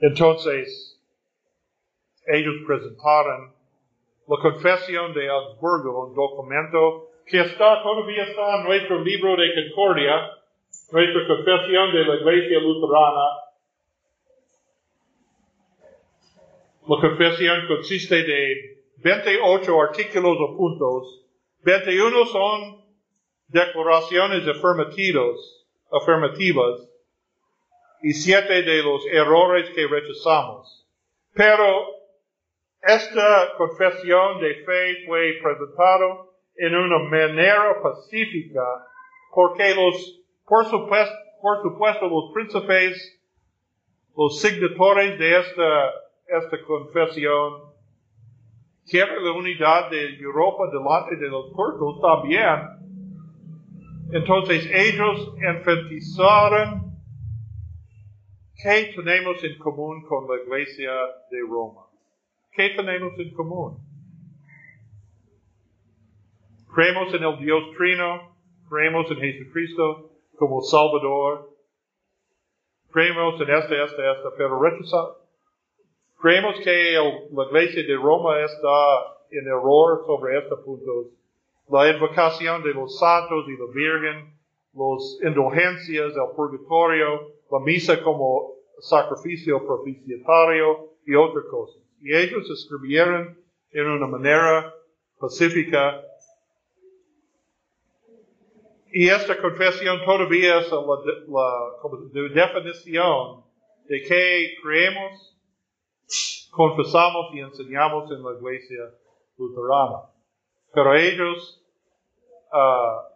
Entonces, 0.00 0.98
ellos 2.26 2.54
presentaron 2.66 3.52
la 4.26 4.36
confesión 4.40 5.12
de 5.12 5.28
Augsburgo, 5.28 6.06
un 6.06 6.14
documento 6.14 7.10
que 7.26 7.40
está, 7.40 7.82
todavía 7.82 8.24
está 8.24 8.60
en 8.60 8.64
nuestro 8.64 9.02
libro 9.02 9.36
de 9.36 9.48
Concordia, 9.54 10.14
nuestra 10.92 11.26
confesión 11.26 11.92
de 11.92 12.04
la 12.04 12.14
Iglesia 12.14 12.60
Luterana. 12.60 13.28
La 16.88 16.96
confesión 17.00 17.66
consiste 17.68 18.22
de 18.22 18.80
28 18.98 19.82
artículos 19.82 20.36
o 20.40 20.56
puntos. 20.56 21.24
21 21.62 22.26
son 22.26 22.84
declaraciones 23.48 24.46
afirmativas, 24.48 25.66
afirmativas 25.92 26.88
y 28.02 28.12
siete 28.12 28.62
de 28.62 28.82
los 28.82 29.04
errores 29.06 29.68
que 29.74 29.86
rechazamos. 29.86 30.86
Pero 31.34 31.86
esta 32.82 33.56
confesión 33.58 34.40
de 34.40 34.54
fe 34.64 35.06
fue 35.06 35.38
presentada 35.42 36.24
en 36.56 36.74
una 36.74 36.98
manera 37.10 37.82
pacífica 37.82 38.86
porque 39.34 39.74
los, 39.74 40.20
por 40.46 40.64
supuesto, 40.66 41.14
por 41.42 41.62
supuesto 41.62 42.08
los 42.08 42.32
príncipes, 42.32 43.20
los 44.16 44.40
signatores 44.40 45.18
de 45.18 45.38
esta, 45.40 45.90
esta 46.26 46.62
confesión, 46.66 47.69
quieren 48.90 49.24
la 49.24 49.32
unidad 49.32 49.90
de 49.90 50.18
Europa 50.18 50.64
delante 50.72 51.16
de 51.16 51.28
los 51.28 51.52
turcos 51.52 52.00
también. 52.00 52.80
Entonces 54.12 54.68
ellos 54.72 55.34
enfatizaron 55.40 56.90
¿Qué 58.62 58.92
tenemos 58.94 59.42
en 59.42 59.56
común 59.56 60.04
con 60.06 60.28
la 60.28 60.42
iglesia 60.42 60.90
de 61.30 61.40
Roma? 61.48 61.86
¿Qué 62.52 62.70
tenemos 62.76 63.18
en 63.18 63.32
común? 63.32 63.78
Creemos 66.74 67.14
en 67.14 67.24
el 67.24 67.38
Dios 67.38 67.62
Trino, 67.78 68.36
creemos 68.68 69.10
en 69.10 69.16
Jesucristo 69.16 70.10
como 70.36 70.60
Salvador, 70.60 71.56
creemos 72.90 73.40
en 73.40 73.50
esta, 73.50 73.82
esta, 73.82 74.12
esta, 74.12 74.28
pero 74.36 74.60
rechazamos. 74.60 75.19
Creemos 76.20 76.60
que 76.62 76.96
la 77.32 77.44
iglesia 77.44 77.82
de 77.82 77.96
Roma 77.96 78.38
está 78.40 79.16
en 79.30 79.46
error 79.46 80.04
sobre 80.06 80.38
estos 80.38 80.60
puntos. 80.60 81.06
La 81.68 81.88
invocación 81.88 82.62
de 82.62 82.74
los 82.74 82.98
santos 82.98 83.46
y 83.48 83.56
la 83.56 83.66
Virgen, 83.72 84.38
las 84.74 85.18
indulgencias, 85.22 86.12
el 86.14 86.36
purgatorio, 86.36 87.32
la 87.50 87.60
misa 87.60 88.02
como 88.02 88.54
sacrificio 88.80 89.64
propiciatorio 89.66 90.90
y 91.06 91.14
otras 91.14 91.44
cosas. 91.50 91.82
Y 92.02 92.14
ellos 92.14 92.48
escribieron 92.50 93.38
en 93.72 93.86
una 93.86 94.06
manera 94.06 94.74
pacífica. 95.18 96.02
Y 98.92 99.08
esta 99.08 99.40
confesión 99.40 100.04
todavía 100.04 100.60
es 100.60 100.70
la, 100.70 102.34
definición 102.34 103.44
de 103.86 104.02
que 104.02 104.54
creemos, 104.62 105.36
confesamos 106.50 107.34
y 107.34 107.40
enseñamos 107.40 108.10
en 108.10 108.22
la 108.22 108.32
iglesia 108.32 108.90
luterana. 109.38 110.10
Pero 110.72 110.94
ellos 110.94 111.62
uh, 112.52 113.10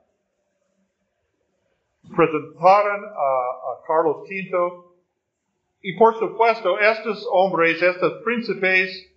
presentaron 2.14 3.04
a, 3.04 3.86
Carlos 3.86 4.26
V 4.28 4.94
y 5.82 5.96
por 5.98 6.18
supuesto 6.18 6.78
estos 6.78 7.28
hombres, 7.30 7.82
estos 7.82 8.22
príncipes 8.24 9.10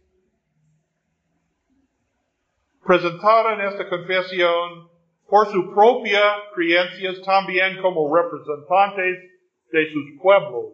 presentaron 2.86 3.62
esta 3.62 3.88
confesión 3.90 4.90
por 5.30 5.48
su 5.48 5.74
propia 5.74 6.22
creencias 6.54 7.22
también 7.22 7.82
como 7.82 8.14
representantes 8.14 9.32
de 9.72 9.92
sus 9.92 10.22
pueblos. 10.22 10.74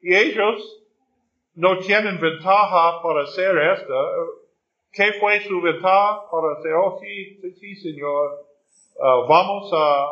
Y 0.00 0.14
ellos 0.14 0.81
no 1.54 1.78
tienen 1.78 2.20
ventaja 2.20 3.02
para 3.02 3.22
hacer 3.22 3.56
esto. 3.58 3.94
¿Qué 4.92 5.14
fue 5.20 5.40
su 5.40 5.60
ventaja 5.60 6.30
para 6.30 6.58
hacer? 6.58 6.72
Oh, 6.74 6.98
sí, 7.00 7.40
sí, 7.58 7.76
señor. 7.76 8.46
Vamos 8.98 9.70
a, 9.72 10.06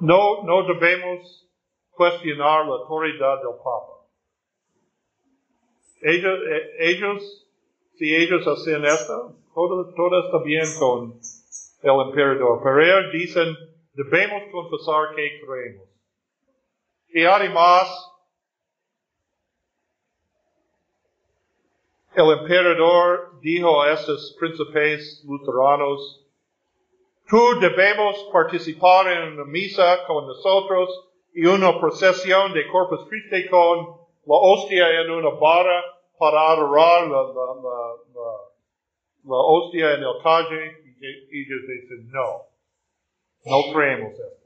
no, 0.00 0.42
no 0.42 0.62
debemos 0.66 1.48
cuestionar 1.90 2.66
la 2.66 2.72
autoridad 2.74 3.38
del 3.38 3.56
Papa. 3.62 3.92
Ellos, 6.02 6.38
ellos 6.78 7.44
si 7.96 8.14
ellos 8.14 8.46
hacen 8.46 8.84
esto, 8.84 9.36
todo, 9.54 9.94
todo 9.94 10.24
está 10.24 10.38
bien 10.42 10.66
con 10.78 11.20
el 11.82 12.08
emperador. 12.08 12.60
Pero 12.62 12.82
ellos 12.82 13.12
dicen, 13.12 13.56
debemos 13.94 14.42
confesar 14.50 15.14
que 15.14 15.40
creemos. 15.40 15.93
Y 17.14 17.24
además, 17.24 17.88
el 22.16 22.28
emperador 22.40 23.40
dijo 23.40 23.82
a 23.82 23.92
estos 23.92 24.36
príncipes 24.38 25.24
luteranos, 25.24 26.26
Tú 27.28 27.58
debemos 27.60 28.16
participar 28.32 29.06
en 29.12 29.36
la 29.38 29.44
misa 29.44 30.04
con 30.06 30.26
nosotros 30.26 31.08
y 31.32 31.46
una 31.46 31.80
procesión 31.80 32.52
de 32.52 32.66
Corpus 32.66 33.08
Christi 33.08 33.48
con 33.48 33.96
la 34.26 34.36
hostia 34.36 35.00
en 35.00 35.10
una 35.10 35.30
barra 35.30 35.82
para 36.18 36.50
adorar 36.50 37.08
la 37.08 37.20
hostia 39.24 39.94
en 39.94 40.02
el 40.02 40.22
calle 40.22 40.82
y 41.30 41.42
ellos 41.42 41.62
dicen 41.66 42.10
no, 42.10 42.42
no 43.44 43.72
creemos 43.72 44.12
esto. 44.12 44.43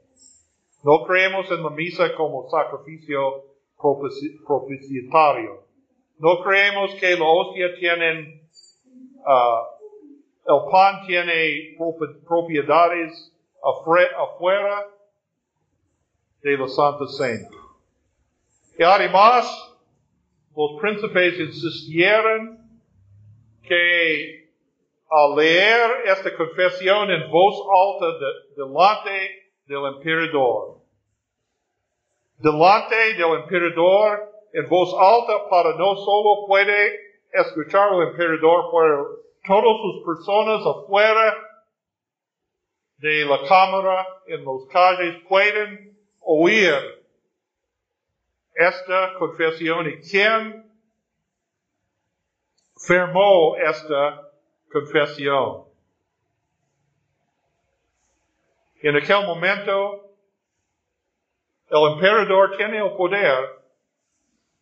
No 0.83 1.03
creemos 1.05 1.49
en 1.51 1.63
la 1.63 1.69
misa 1.71 2.15
como 2.15 2.49
sacrificio 2.49 3.43
propiciatorio. 4.47 5.63
No 6.17 6.41
creemos 6.41 6.95
que 6.95 7.15
la 7.15 7.25
hostia 7.25 7.75
tienen, 7.79 8.41
uh, 9.25 9.65
el 10.45 10.71
pan 10.71 11.05
tiene 11.05 11.77
propiedades 12.27 13.33
afuera 13.61 14.87
de 16.41 16.57
la 16.57 16.67
Santa 16.67 17.07
Cena. 17.07 17.49
Y 18.77 18.83
además, 18.83 19.45
los 20.55 20.79
príncipes 20.81 21.39
insistieron 21.39 22.57
que 23.63 24.49
al 25.09 25.35
leer 25.35 25.91
esta 26.05 26.35
confesión 26.35 27.11
en 27.11 27.29
voz 27.29 27.55
alta 27.69 28.17
delante 28.55 29.38
del 29.69 29.85
emperador, 29.85 30.79
delante 32.39 33.13
del 33.13 33.43
emperador 33.43 34.33
en 34.51 34.67
voz 34.67 34.91
alta 34.99 35.47
para 35.47 35.75
no 35.75 35.95
solo 35.95 36.47
puede 36.47 36.99
escuchar 37.31 37.89
al 37.89 38.07
emperador, 38.07 38.65
pero 38.73 39.19
todas 39.45 39.77
sus 39.81 40.03
personas 40.03 40.65
afuera 40.65 41.35
de 42.97 43.25
la 43.25 43.47
cámara 43.47 44.07
en 44.25 44.43
los 44.43 44.65
calles 44.69 45.21
pueden 45.29 45.95
oír 46.19 46.73
esta 48.55 49.13
confesión 49.19 49.87
y 49.87 49.97
quién 50.01 50.65
firmó 52.75 53.55
esta 53.55 54.31
confesión. 54.71 55.68
En 58.81 58.95
aquel 58.95 59.25
momento, 59.25 60.05
el 61.69 61.91
emperador 61.93 62.55
tiene 62.55 62.77
el 62.77 62.95
poder, 62.95 63.43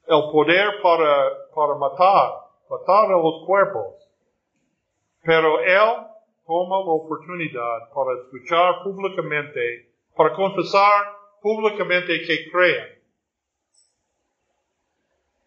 el 0.08 0.32
poder 0.32 0.82
para, 0.82 1.30
para 1.54 1.76
matar, 1.76 2.32
matar 2.68 3.06
a 3.12 3.18
los 3.18 3.46
cuerpos. 3.46 3.94
Pero 5.22 5.60
él 5.60 6.08
toma 6.48 6.80
la 6.80 6.92
oportunidad 6.94 7.94
para 7.94 8.20
escuchar 8.24 8.82
públicamente, 8.84 9.92
para 10.16 10.34
confesar 10.34 11.14
públicamente 11.40 12.20
que 12.26 12.50
creen. 12.52 13.00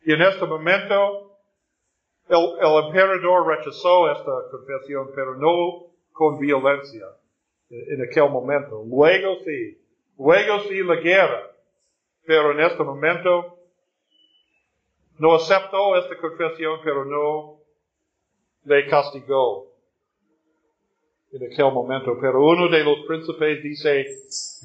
Y 0.03 0.13
en 0.13 0.23
este 0.23 0.47
momento, 0.47 1.39
el, 2.29 2.53
el 2.61 2.85
emperador 2.85 3.49
rechazó 3.49 4.13
esta 4.13 4.33
confesión, 4.53 5.11
pero 5.13 5.35
no 5.35 5.91
con 6.13 6.39
violencia 6.39 7.07
en 7.71 8.03
aquel 8.03 8.29
momento. 8.29 8.85
Luego 8.85 9.39
sí, 9.45 9.79
luego 10.19 10.61
sí 10.69 10.83
la 10.83 10.97
guerra, 10.97 11.51
pero 12.27 12.53
en 12.53 12.61
este 12.61 12.83
momento 12.83 13.59
no 15.19 15.35
aceptó 15.35 15.97
esta 15.97 16.17
confesión, 16.19 16.81
pero 16.83 17.05
no 17.05 17.61
le 18.65 18.87
castigó 18.89 19.71
en 21.33 21.53
aquel 21.53 21.73
momento. 21.73 22.17
Pero 22.21 22.45
uno 22.45 22.69
de 22.69 22.83
los 22.83 23.07
príncipes 23.07 23.63
dice, 23.63 24.07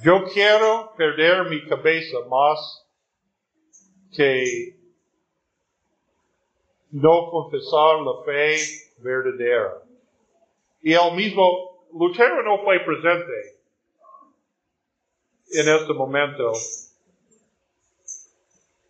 yo 0.04 0.24
quiero 0.34 0.94
perder 0.98 1.50
mi 1.50 1.64
cabeza 1.68 2.18
más 2.30 2.88
que 4.16 4.76
no 6.92 7.30
confesar 7.30 8.00
la 8.00 8.24
fe 8.24 8.58
verdadera. 9.00 9.84
Y 10.82 10.94
él 10.94 11.16
mismo 11.16 11.75
Lutero 11.98 12.44
no 12.44 12.62
fue 12.64 12.80
presente 12.82 13.56
en 15.54 15.70
este 15.70 15.94
momento 15.94 16.52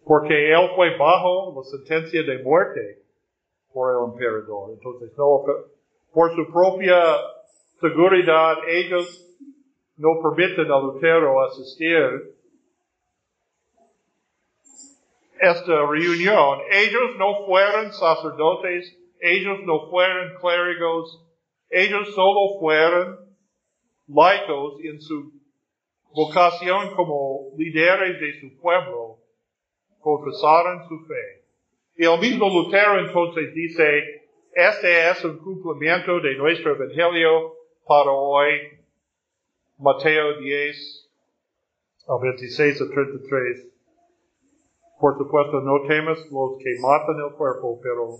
porque 0.03 0.51
él 0.51 0.71
fue 0.75 0.97
bajo 0.97 1.53
la 1.55 1.63
sentencia 1.69 2.23
de 2.23 2.41
muerte 2.41 3.03
por 3.71 3.91
el 3.91 4.11
emperador. 4.11 4.71
Entonces, 4.71 5.11
por 5.15 6.35
su 6.35 6.51
propia 6.51 6.97
seguridad, 7.79 8.57
ellos 8.67 9.27
no 9.97 10.19
permiten 10.21 10.71
a 10.71 10.79
Lutero 10.79 11.43
asistir 11.43 12.35
esta 15.39 15.85
reunión. 15.85 16.59
Ellos 16.71 17.17
no 17.17 17.45
fueron 17.45 17.91
sacerdotes, 17.91 18.97
ellos 19.19 19.59
no 19.63 19.89
fueron 19.89 20.35
clérigos, 20.39 21.24
ellos 21.75 22.15
solo 22.15 22.57
fueron 22.57 23.19
laicos 24.07 24.79
en 24.81 25.01
su 25.01 25.33
vocación 26.13 26.95
como 26.95 27.51
líderes 27.57 28.17
de 28.17 28.39
su 28.39 28.57
pueblo, 28.61 29.17
confesaron 29.99 30.87
su 30.87 31.05
fe. 31.05 31.43
Y 31.97 32.05
el 32.05 32.17
mismo 32.17 32.47
Lutero 32.47 32.97
entonces 32.99 33.53
dice, 33.53 34.23
este 34.53 35.09
es 35.09 35.25
un 35.25 35.37
cumplimiento 35.39 36.21
de 36.21 36.35
nuestro 36.35 36.75
evangelio 36.75 37.55
para 37.85 38.09
hoy, 38.09 38.51
Mateo 39.77 40.39
10, 40.39 41.11
a 42.07 42.17
26 42.23 42.81
a 42.81 42.85
33. 42.89 43.67
Por 44.97 45.17
supuesto, 45.17 45.59
no 45.59 45.85
temas 45.89 46.19
los 46.31 46.57
que 46.57 46.79
matan 46.79 47.17
el 47.17 47.35
cuerpo, 47.35 47.81
pero 47.83 48.15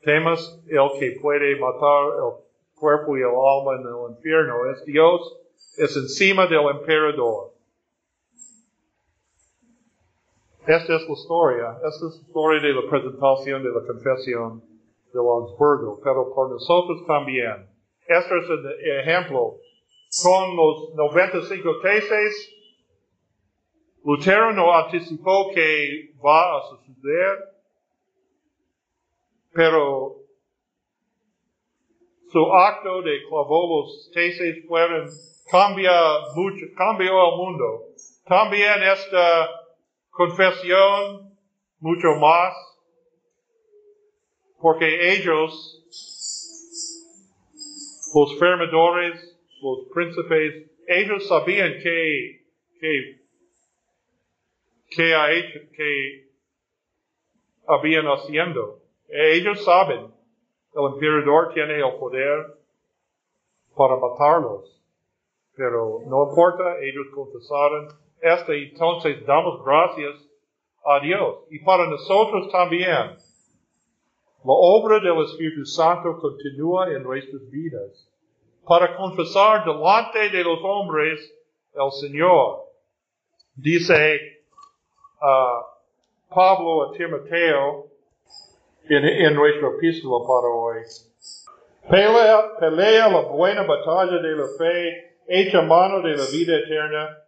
temas 0.00 0.58
el 0.68 0.98
que 0.98 1.20
puede 1.20 1.60
matar 1.60 2.06
el 2.16 2.44
cuerpo 2.74 3.16
y 3.16 3.20
el 3.20 3.26
alma 3.26 3.76
en 3.80 3.86
el 3.86 4.16
infierno. 4.16 4.70
Es 4.70 4.84
Dios, 4.84 5.36
es 5.76 5.96
encima 5.96 6.46
del 6.46 6.66
emperador. 6.68 7.52
Esta 10.66 10.96
es 10.96 11.08
la 11.08 11.14
historia, 11.14 11.76
esta 11.76 12.06
es 12.06 12.14
la 12.14 12.22
historia 12.26 12.62
de 12.62 12.72
la 12.72 12.90
presentación 12.90 13.62
de 13.62 13.70
la 13.70 13.86
confesión 13.86 14.62
de 15.12 15.18
Augsburgo, 15.18 16.00
pero 16.02 16.32
por 16.34 16.50
nosotros 16.50 17.06
también. 17.06 17.68
Este 18.06 18.38
es 18.38 18.50
el 18.50 19.00
ejemplo. 19.00 19.58
Con 20.22 20.56
los 20.56 20.94
95 20.94 21.80
tesis, 21.82 22.50
Lutero 24.04 24.52
no 24.52 24.74
anticipó 24.74 25.50
que 25.54 26.12
va 26.24 26.58
a 26.58 26.62
suceder, 26.68 27.38
pero 29.52 30.23
su 32.34 32.52
acto 32.52 33.00
de 33.02 33.22
clavó 33.28 33.84
los 33.84 34.10
tesis 34.12 34.66
fueron, 34.66 35.08
cambia 35.48 35.92
mucho, 36.34 36.66
cambió 36.76 37.12
el 37.30 37.36
mundo. 37.36 37.84
También 38.26 38.82
esta 38.82 39.50
confesión, 40.10 41.32
mucho 41.78 42.08
más, 42.20 42.52
porque 44.60 45.12
ellos, 45.12 45.80
los 48.12 48.38
fermadores, 48.40 49.38
los 49.62 49.86
príncipes, 49.94 50.72
ellos 50.88 51.28
sabían 51.28 51.74
que, 51.80 52.46
que, 52.80 53.20
que 54.90 55.68
que 55.76 56.28
habían 57.68 58.06
haciendo. 58.06 58.80
Ellos 59.08 59.64
saben 59.64 60.13
el 60.74 60.92
emperador 60.94 61.52
tiene 61.54 61.78
el 61.78 61.94
poder 61.98 62.58
para 63.76 63.96
matarlos. 63.96 64.70
Pero 65.56 66.00
no 66.06 66.28
importa, 66.30 66.78
ellos 66.80 67.06
confesaron 67.14 67.88
esto 68.24 68.52
entonces 68.52 69.24
damos 69.26 69.62
gracias 69.64 70.14
a 70.84 71.00
Dios. 71.00 71.40
Y 71.50 71.58
para 71.58 71.86
nosotros 71.86 72.50
también, 72.50 73.16
la 74.44 74.52
obra 74.52 74.98
del 74.98 75.24
Espíritu 75.24 75.66
Santo 75.66 76.18
continúa 76.20 76.90
en 76.90 77.02
nuestras 77.02 77.50
vidas 77.50 78.08
para 78.66 78.96
confesar 78.96 79.64
delante 79.64 80.30
de 80.30 80.42
los 80.42 80.58
hombres 80.62 81.20
el 81.74 81.92
Señor. 82.00 82.60
Dice 83.54 84.42
uh, 85.20 86.34
Pablo 86.34 86.84
a 86.84 86.92
Timoteo, 86.92 87.86
en, 88.88 89.04
en 89.04 89.34
nuestra 89.34 89.68
para 89.68 90.48
hoy. 90.48 90.82
Pelea, 91.88 92.56
pelea 92.58 93.08
la 93.08 93.20
buena 93.20 93.62
batalla 93.62 94.18
de 94.18 94.36
la 94.36 94.46
fe, 94.58 95.16
hecha 95.26 95.62
mano 95.62 96.00
de 96.00 96.16
la 96.16 96.24
vida 96.32 96.56
eterna, 96.56 97.18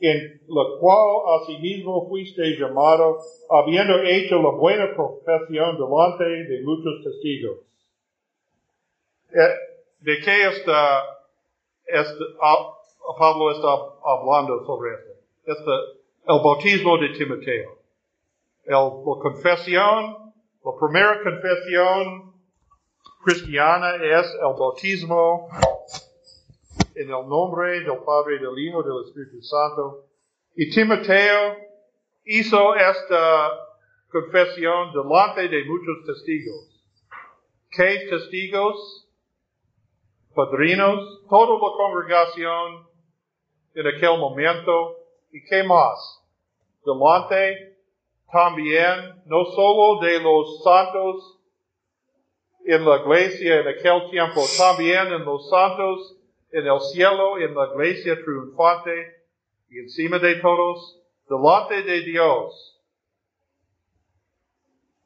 en 0.00 0.40
la 0.48 0.64
cual 0.78 1.40
asimismo 1.40 2.08
fuiste 2.08 2.42
llamado, 2.58 3.18
habiendo 3.50 4.00
hecho 4.02 4.36
la 4.40 4.50
buena 4.50 4.94
profesión 4.94 5.76
delante 5.76 6.24
de 6.24 6.62
muchos 6.62 7.02
testigos. 7.02 7.58
Eh, 9.32 9.54
¿De 10.00 10.18
qué 10.20 10.48
está, 10.48 11.02
Pablo 13.18 13.50
está 13.52 13.68
hablando 14.04 14.64
sobre 14.66 14.94
esto? 14.94 15.12
Esta, 15.46 15.72
el 16.34 16.40
bautismo 16.42 16.98
de 16.98 17.08
Timoteo. 17.10 17.78
El, 18.64 18.74
la 18.74 19.20
confesión, 19.20 20.23
la 20.64 20.72
primera 20.80 21.22
confesión 21.22 22.32
cristiana 23.22 23.96
es 23.96 24.26
el 24.32 24.58
bautismo 24.58 25.48
en 26.94 27.10
el 27.10 27.28
nombre 27.28 27.80
del 27.80 27.98
Padre, 27.98 28.38
del 28.38 28.58
Hijo, 28.58 28.82
del 28.82 29.04
Espíritu 29.06 29.42
Santo. 29.42 30.06
Y 30.56 30.70
Timoteo 30.70 31.56
hizo 32.24 32.74
esta 32.76 33.50
confesión 34.10 34.92
delante 34.94 35.48
de 35.48 35.64
muchos 35.64 36.06
testigos. 36.06 36.70
¿Qué 37.70 38.06
testigos? 38.08 39.06
Padrinos, 40.34 41.26
toda 41.28 41.54
la 41.54 41.76
congregación 41.76 42.88
en 43.74 43.86
aquel 43.86 44.18
momento. 44.18 44.96
¿Y 45.30 45.44
qué 45.44 45.62
más? 45.62 46.22
Delante 46.86 47.73
también, 48.30 49.22
no 49.26 49.44
solo 49.44 50.00
de 50.00 50.20
los 50.20 50.62
santos 50.62 51.38
en 52.64 52.84
la 52.84 52.96
iglesia 52.96 53.60
en 53.60 53.68
aquel 53.68 54.10
tiempo, 54.10 54.42
también 54.58 55.08
en 55.08 55.24
los 55.24 55.48
santos 55.48 56.16
en 56.50 56.66
el 56.66 56.80
cielo, 56.80 57.38
en 57.38 57.54
la 57.54 57.66
iglesia 57.72 58.16
triunfante 58.22 59.24
y 59.70 59.80
encima 59.80 60.18
de 60.18 60.36
todos, 60.36 61.00
delante 61.28 61.82
de 61.82 62.00
Dios. 62.02 62.80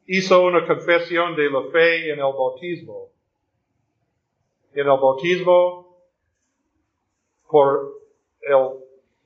Hizo 0.06 0.42
una 0.42 0.66
confesión 0.66 1.36
de 1.36 1.50
la 1.50 1.62
fe 1.70 2.12
en 2.12 2.18
el 2.18 2.24
bautismo. 2.24 3.10
En 4.72 4.86
el 4.86 4.98
bautismo, 5.00 5.98
por 7.50 7.94
el, 8.42 8.52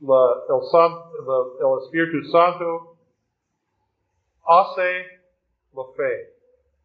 la, 0.01 0.45
el, 0.49 1.61
el 1.61 1.85
Espíritu 1.85 2.29
Santo, 2.31 2.92
hace 4.45 5.07
la 5.75 5.85
fe. 5.97 6.33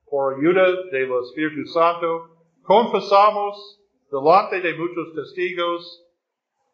Por 0.10 0.36
ayuda 0.36 0.66
del 0.92 1.12
Espíritu 1.24 1.66
Santo, 1.68 2.30
confesamos 2.64 3.82
delante 4.12 4.62
de 4.62 4.74
muchos 4.76 5.14
testigos 5.14 6.06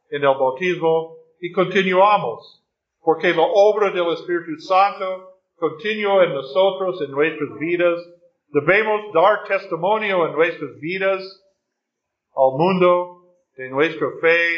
en 0.09 0.21
el 0.21 0.37
bautismo 0.37 1.17
y 1.39 1.51
continuamos, 1.51 2.63
porque 3.01 3.33
la 3.33 3.43
obra 3.43 3.91
del 3.91 4.13
Espíritu 4.13 4.59
Santo 4.59 5.33
continúa 5.55 6.25
en 6.25 6.33
nosotros, 6.33 7.01
en 7.01 7.11
nuestras 7.11 7.57
vidas. 7.59 7.99
Debemos 8.49 9.11
dar 9.13 9.43
testimonio 9.45 10.27
en 10.27 10.33
nuestras 10.33 10.79
vidas 10.79 11.21
al 12.35 12.57
mundo 12.57 13.35
de 13.55 13.69
nuestra 13.69 14.07
fe 14.21 14.57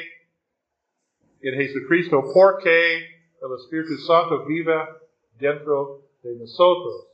en 1.42 1.56
Jesucristo, 1.56 2.24
porque 2.34 2.98
el 2.98 3.56
Espíritu 3.58 3.98
Santo 4.06 4.46
vive 4.46 4.76
dentro 5.40 6.05
de 6.26 6.36
nosotros. 6.40 7.08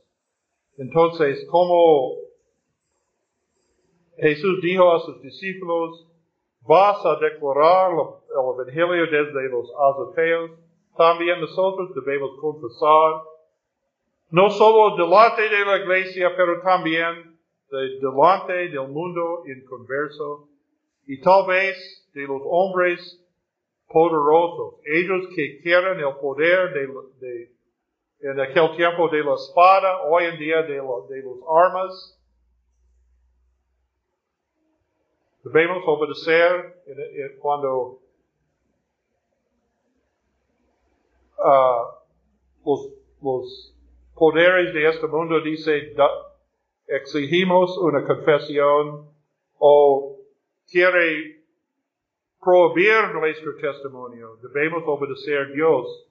Entonces, 0.78 1.46
como 1.50 2.16
Jesús 4.16 4.60
dijo 4.62 4.90
a 4.90 5.00
sus 5.00 5.20
discípulos, 5.20 6.08
vas 6.62 7.04
a 7.04 7.16
declarar 7.16 7.92
el 7.92 8.64
Evangelio 8.66 9.06
desde 9.06 9.48
los 9.50 9.70
azoteos, 9.70 10.50
también 10.96 11.40
nosotros 11.40 11.94
debemos 11.94 12.38
confesar, 12.40 13.22
no 14.30 14.48
solo 14.50 14.96
delante 14.96 15.42
de 15.42 15.64
la 15.64 15.78
iglesia, 15.78 16.32
pero 16.36 16.60
también 16.62 17.38
delante 17.70 18.52
del 18.68 18.88
mundo 18.88 19.42
en 19.46 19.64
converso, 19.66 20.48
y 21.06 21.20
tal 21.20 21.46
vez 21.46 21.76
de 22.14 22.22
los 22.22 22.42
hombres 22.44 23.18
poderosos, 23.88 24.80
ellos 24.86 25.28
que 25.34 25.60
quieren 25.60 25.98
el 25.98 26.16
poder 26.20 26.72
de, 27.20 27.52
en 28.22 28.40
aquel 28.40 28.76
tiempo 28.76 29.08
de 29.08 29.24
la 29.24 29.34
espada, 29.34 30.02
hoy 30.04 30.24
en 30.24 30.38
día 30.38 30.62
de, 30.62 30.76
los 30.76 31.08
armas, 31.64 32.18
Debemos 35.44 35.82
obedecer 35.84 36.84
cuando 37.40 37.98
uh, 41.36 42.84
los, 43.20 43.74
poderes 44.14 44.72
de 44.72 44.88
este 44.88 45.08
mundo 45.08 45.40
dice 45.40 45.96
exigimos 46.86 47.76
una 47.78 48.06
confesión 48.06 49.10
o 49.58 50.16
quiere 50.70 51.42
prohibir 52.40 53.12
nuestro 53.12 53.56
testimonio. 53.56 54.36
Debemos 54.36 54.84
obedecer 54.86 55.52
Dios 55.54 56.06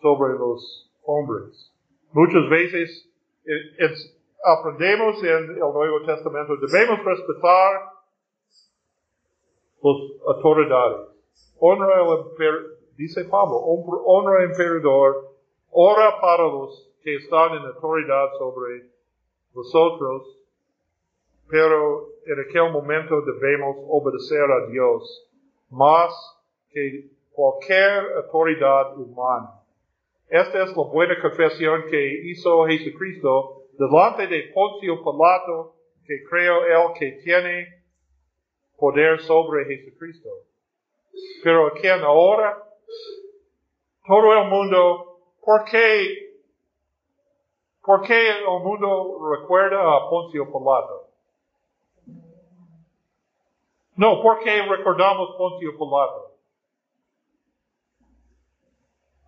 sobre 0.00 0.32
los 0.32 0.91
hombres. 1.04 1.72
Muchas 2.12 2.48
veces 2.50 3.08
eh, 3.44 3.94
aprendemos 4.44 5.22
en 5.22 5.50
el 5.50 5.58
Nuevo 5.58 6.02
Testamento, 6.04 6.56
debemos 6.56 7.04
respetar 7.04 7.92
los 9.82 9.96
autoridades. 10.26 11.08
Honra 11.58 12.00
al 12.00 12.34
dice 12.96 13.24
Pablo, 13.24 13.56
honra 13.56 14.38
al 14.38 14.50
emperador, 14.50 15.36
ora 15.70 16.20
para 16.20 16.44
los 16.44 16.90
que 17.02 17.16
están 17.16 17.52
en 17.56 17.66
autoridad 17.66 18.32
sobre 18.38 18.90
nosotros, 19.54 20.38
pero 21.48 22.08
en 22.26 22.40
aquel 22.48 22.72
momento 22.72 23.20
debemos 23.22 23.76
obedecer 23.88 24.50
a 24.50 24.66
Dios 24.70 25.30
más 25.70 26.12
que 26.70 27.10
cualquier 27.32 28.12
autoridad 28.16 28.96
humana. 28.96 29.61
Esta 30.32 30.62
es 30.62 30.74
la 30.74 30.82
buena 30.84 31.20
confesión 31.20 31.84
que 31.90 32.22
hizo 32.30 32.64
Jesucristo 32.64 33.64
delante 33.78 34.26
de 34.26 34.50
Poncio 34.54 35.04
Pilato, 35.04 35.74
que 36.06 36.24
creo 36.24 36.64
él 36.64 36.98
que 36.98 37.20
tiene 37.22 37.82
poder 38.78 39.20
sobre 39.20 39.66
Jesucristo. 39.66 40.30
Pero 41.44 41.66
aquí 41.66 41.86
en 41.86 42.00
ahora, 42.00 42.64
todo 44.06 44.32
el 44.32 44.48
mundo, 44.48 45.18
¿por 45.44 45.64
qué, 45.64 46.40
por 47.84 48.00
qué 48.00 48.30
el 48.30 48.44
mundo 48.46 49.18
recuerda 49.36 49.82
a 49.82 50.08
Poncio 50.08 50.46
Pilato? 50.46 51.08
No, 53.96 54.22
¿por 54.22 54.38
qué 54.38 54.62
recordamos 54.62 55.36
Poncio 55.36 55.72
Pilato? 55.72 56.31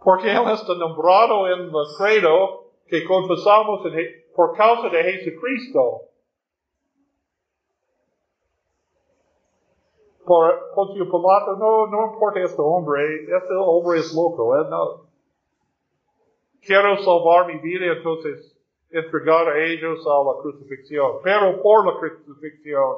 Porque 0.05 0.31
él 0.31 0.43
está 0.53 0.75
nombrado 0.75 1.49
en 1.49 1.61
el 1.62 1.73
credo 1.99 2.64
que 2.87 3.05
confesamos 3.05 3.81
por 4.37 4.55
causa 4.57 4.88
de 4.90 5.03
Jesucristo. 5.03 6.03
por 10.25 10.73
Poncio 10.75 11.05
Pilato, 11.05 11.57
no, 11.59 11.87
no 11.87 12.12
importa 12.12 12.40
este 12.40 12.61
hombre, 12.61 13.25
este 13.25 13.55
hombre 13.55 13.99
es 13.99 14.14
loco, 14.14 14.57
¿eh? 14.57 14.67
no. 14.71 15.07
Quiero 16.62 16.97
salvar 16.99 17.47
mi 17.47 17.59
vida, 17.59 17.93
entonces 17.93 18.57
entregar 18.90 19.49
a 19.49 19.64
ellos 19.64 20.07
a 20.07 20.25
la 20.25 20.40
crucifixión. 20.40 21.19
Pero 21.23 21.61
por 21.62 21.87
la 21.87 21.99
crucifixión, 21.99 22.97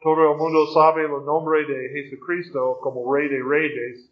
todo 0.00 0.32
el 0.32 0.38
mundo 0.38 0.66
sabe 0.72 1.02
el 1.02 1.24
nombre 1.24 1.66
de 1.66 1.88
Jesucristo 1.90 2.78
como 2.80 3.14
Rey 3.14 3.28
de 3.28 3.42
Reyes. 3.42 4.09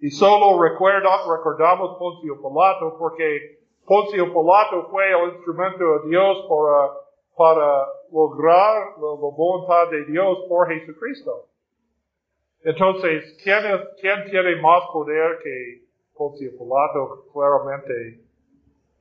Y 0.00 0.10
solo 0.10 0.60
recuerda, 0.62 1.10
recordamos 1.28 1.98
Poncio 1.98 2.36
Pilato 2.36 2.96
porque 2.98 3.58
Poncio 3.86 4.24
Pilato 4.26 4.88
fue 4.90 5.10
el 5.10 5.34
instrumento 5.34 6.00
de 6.00 6.08
Dios 6.08 6.46
para 6.48 7.00
para 7.40 7.86
lograr 8.12 8.98
la, 8.98 9.14
voluntad 9.14 9.90
de 9.90 10.04
Dios 10.04 10.40
por 10.46 10.68
Jesucristo. 10.68 11.48
Entonces, 12.62 13.34
¿quién, 13.42 13.62
¿quién 13.98 14.30
tiene 14.30 14.60
más 14.60 14.82
poder 14.92 15.38
que 15.42 15.82
Poncio 16.14 16.50
Pilato? 16.50 17.24
Claramente 17.32 18.20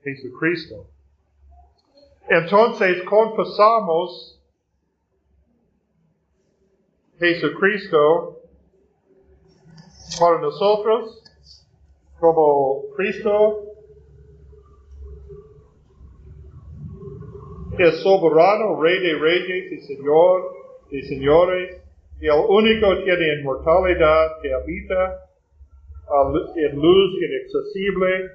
Jesucristo. 0.06 0.86
Entonces, 2.30 3.04
confesamos 3.04 4.42
Jesucristo 7.20 8.39
para 10.18 10.40
nosotros 10.42 11.24
como 12.20 12.84
Cristo 12.96 13.64
es 17.78 18.02
soberano, 18.04 18.82
rey 18.82 19.00
de 19.00 19.20
reyes 19.20 19.72
y 19.72 19.96
señor 19.96 20.60
de 20.92 21.02
señores, 21.04 21.82
y 22.20 22.26
el 22.26 22.42
único 22.48 23.04
tiene 23.04 23.40
inmortalidad 23.40 24.42
que 24.42 24.54
habita 24.54 25.30
en 26.56 26.76
luz 26.76 27.22
inaccesible, 27.22 28.32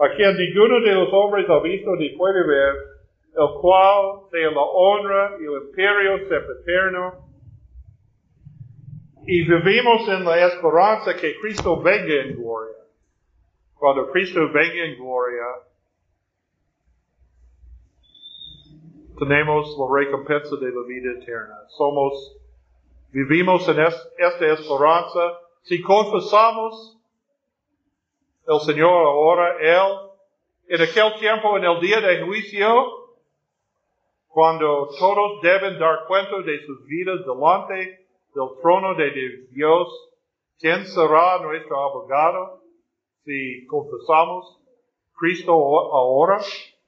a 0.00 0.14
quien 0.16 0.36
ninguno 0.36 0.80
de 0.80 0.94
los 0.94 1.08
hombres 1.12 1.48
ha 1.48 1.60
visto 1.60 1.94
ni 1.96 2.10
puede 2.10 2.46
ver, 2.46 2.74
el 3.34 3.60
cual 3.60 4.28
sea 4.30 4.50
la 4.50 4.60
honra 4.60 5.36
y 5.40 5.44
el 5.44 5.62
imperio 5.68 6.16
eterno. 6.16 7.31
Y 9.24 9.42
vivimos 9.42 10.08
en 10.08 10.24
la 10.24 10.46
esperanza 10.46 11.14
que 11.14 11.38
Cristo 11.40 11.80
venga 11.80 12.14
en 12.22 12.36
gloria. 12.36 12.76
cuando 13.74 14.10
Cristo 14.10 14.40
venga 14.52 14.84
en 14.84 14.96
gloria, 14.96 15.44
tenemos 19.18 19.76
la 19.78 20.00
recompensa 20.00 20.56
de 20.56 20.72
la 20.72 20.86
vida 20.86 21.12
eterna. 21.20 21.54
Somos, 21.68 22.36
vivimos 23.12 23.68
en 23.68 23.80
esta 23.80 24.52
esperanza. 24.52 25.38
Si 25.62 25.80
confesamos 25.82 26.98
el 28.48 28.60
Señor 28.60 28.90
ahora, 28.90 29.56
Él, 29.60 30.10
en 30.68 30.82
aquel 30.82 31.14
tiempo, 31.20 31.56
en 31.58 31.64
el 31.64 31.80
día 31.80 32.00
de 32.00 32.22
juicio, 32.22 33.08
cuando 34.28 34.88
todos 34.98 35.42
deben 35.42 35.78
dar 35.78 36.06
cuenta 36.08 36.40
de 36.42 36.66
sus 36.66 36.84
vidas 36.86 37.20
delante 37.24 38.01
del 38.34 38.48
trono 38.60 38.94
de 38.94 39.46
Dios, 39.50 39.88
¿quién 40.58 40.86
será 40.86 41.38
nuestro 41.40 41.76
abogado 41.82 42.62
si 43.24 43.66
confesamos 43.66 44.58
Cristo 45.14 45.52
ahora, 45.52 46.40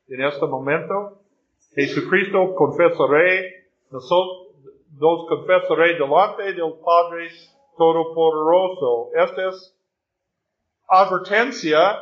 en 0.09 0.25
este 0.25 0.47
momento? 0.47 1.21
Jesucristo 1.75 2.55
confesaré, 2.55 3.67
nos 3.91 4.09
confesaré 5.29 5.95
delante 5.95 6.53
del 6.53 6.75
Padre 6.85 7.31
Todopoderoso. 7.77 9.11
Esta 9.15 9.49
es 9.49 9.77
advertencia 10.89 12.01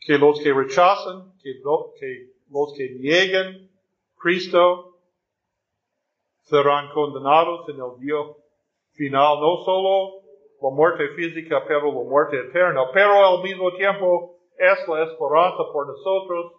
que 0.00 0.18
los 0.18 0.40
que 0.40 0.52
rechazan, 0.52 1.32
que, 1.42 1.60
los 2.50 2.74
que 2.74 2.90
niegan 3.00 3.68
Cristo 4.18 4.85
serán 6.46 6.90
condenados 6.94 7.68
en 7.68 7.76
el 7.76 8.00
día 8.00 8.16
final, 8.92 9.40
no 9.40 9.64
solo 9.64 10.22
la 10.62 10.70
muerte 10.70 11.08
física, 11.16 11.62
pero 11.66 11.92
la 11.92 12.08
muerte 12.08 12.38
eterna, 12.38 12.82
pero 12.92 13.12
al 13.12 13.42
mismo 13.42 13.72
tiempo 13.74 14.36
es 14.56 14.88
la 14.88 15.04
esperanza 15.04 15.64
por 15.72 15.86
nosotros 15.86 16.52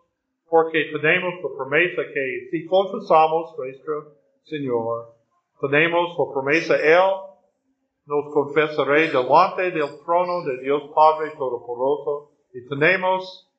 porque 0.50 0.92
tenemos 0.92 1.34
la 1.42 1.50
promesa 1.58 2.02
que 2.14 2.48
si 2.52 2.66
confesamos 2.68 3.58
nuestro 3.58 4.14
Señor, 4.44 5.14
tenemos 5.60 6.18
la 6.18 6.34
promesa, 6.34 6.76
Él 6.76 7.28
nos 8.06 8.34
confesará 8.34 8.96
delante 9.02 9.72
del 9.72 10.00
trono 10.06 10.44
de 10.44 10.62
Dios 10.64 10.84
Padre 10.94 11.32
Todopoderoso 11.38 12.32
y 12.54 12.68
tenemos 12.68 13.50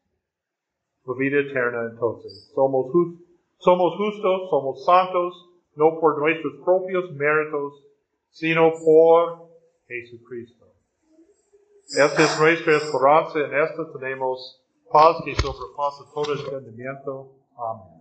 la 1.04 1.14
vida 1.14 1.40
eterna 1.40 1.90
entonces. 1.90 2.50
Somos, 2.54 2.86
somos 3.58 3.96
justos, 3.96 4.50
somos 4.50 4.84
santos, 4.84 5.47
no 5.78 6.00
por 6.00 6.18
nuestros 6.18 6.54
propios 6.64 7.10
méritos, 7.12 7.84
sino 8.30 8.72
por 8.84 9.48
Jesucristo. 9.86 10.66
Esta 11.86 12.24
es 12.24 12.40
nuestra 12.40 12.76
esperanza, 12.76 13.38
en 13.38 13.54
esta 13.54 13.92
tenemos 13.92 14.60
paz 14.92 15.22
que 15.24 15.34
sobrepasa 15.36 16.04
todo 16.12 16.34
entendimiento. 16.34 17.30
Amén. 17.56 17.97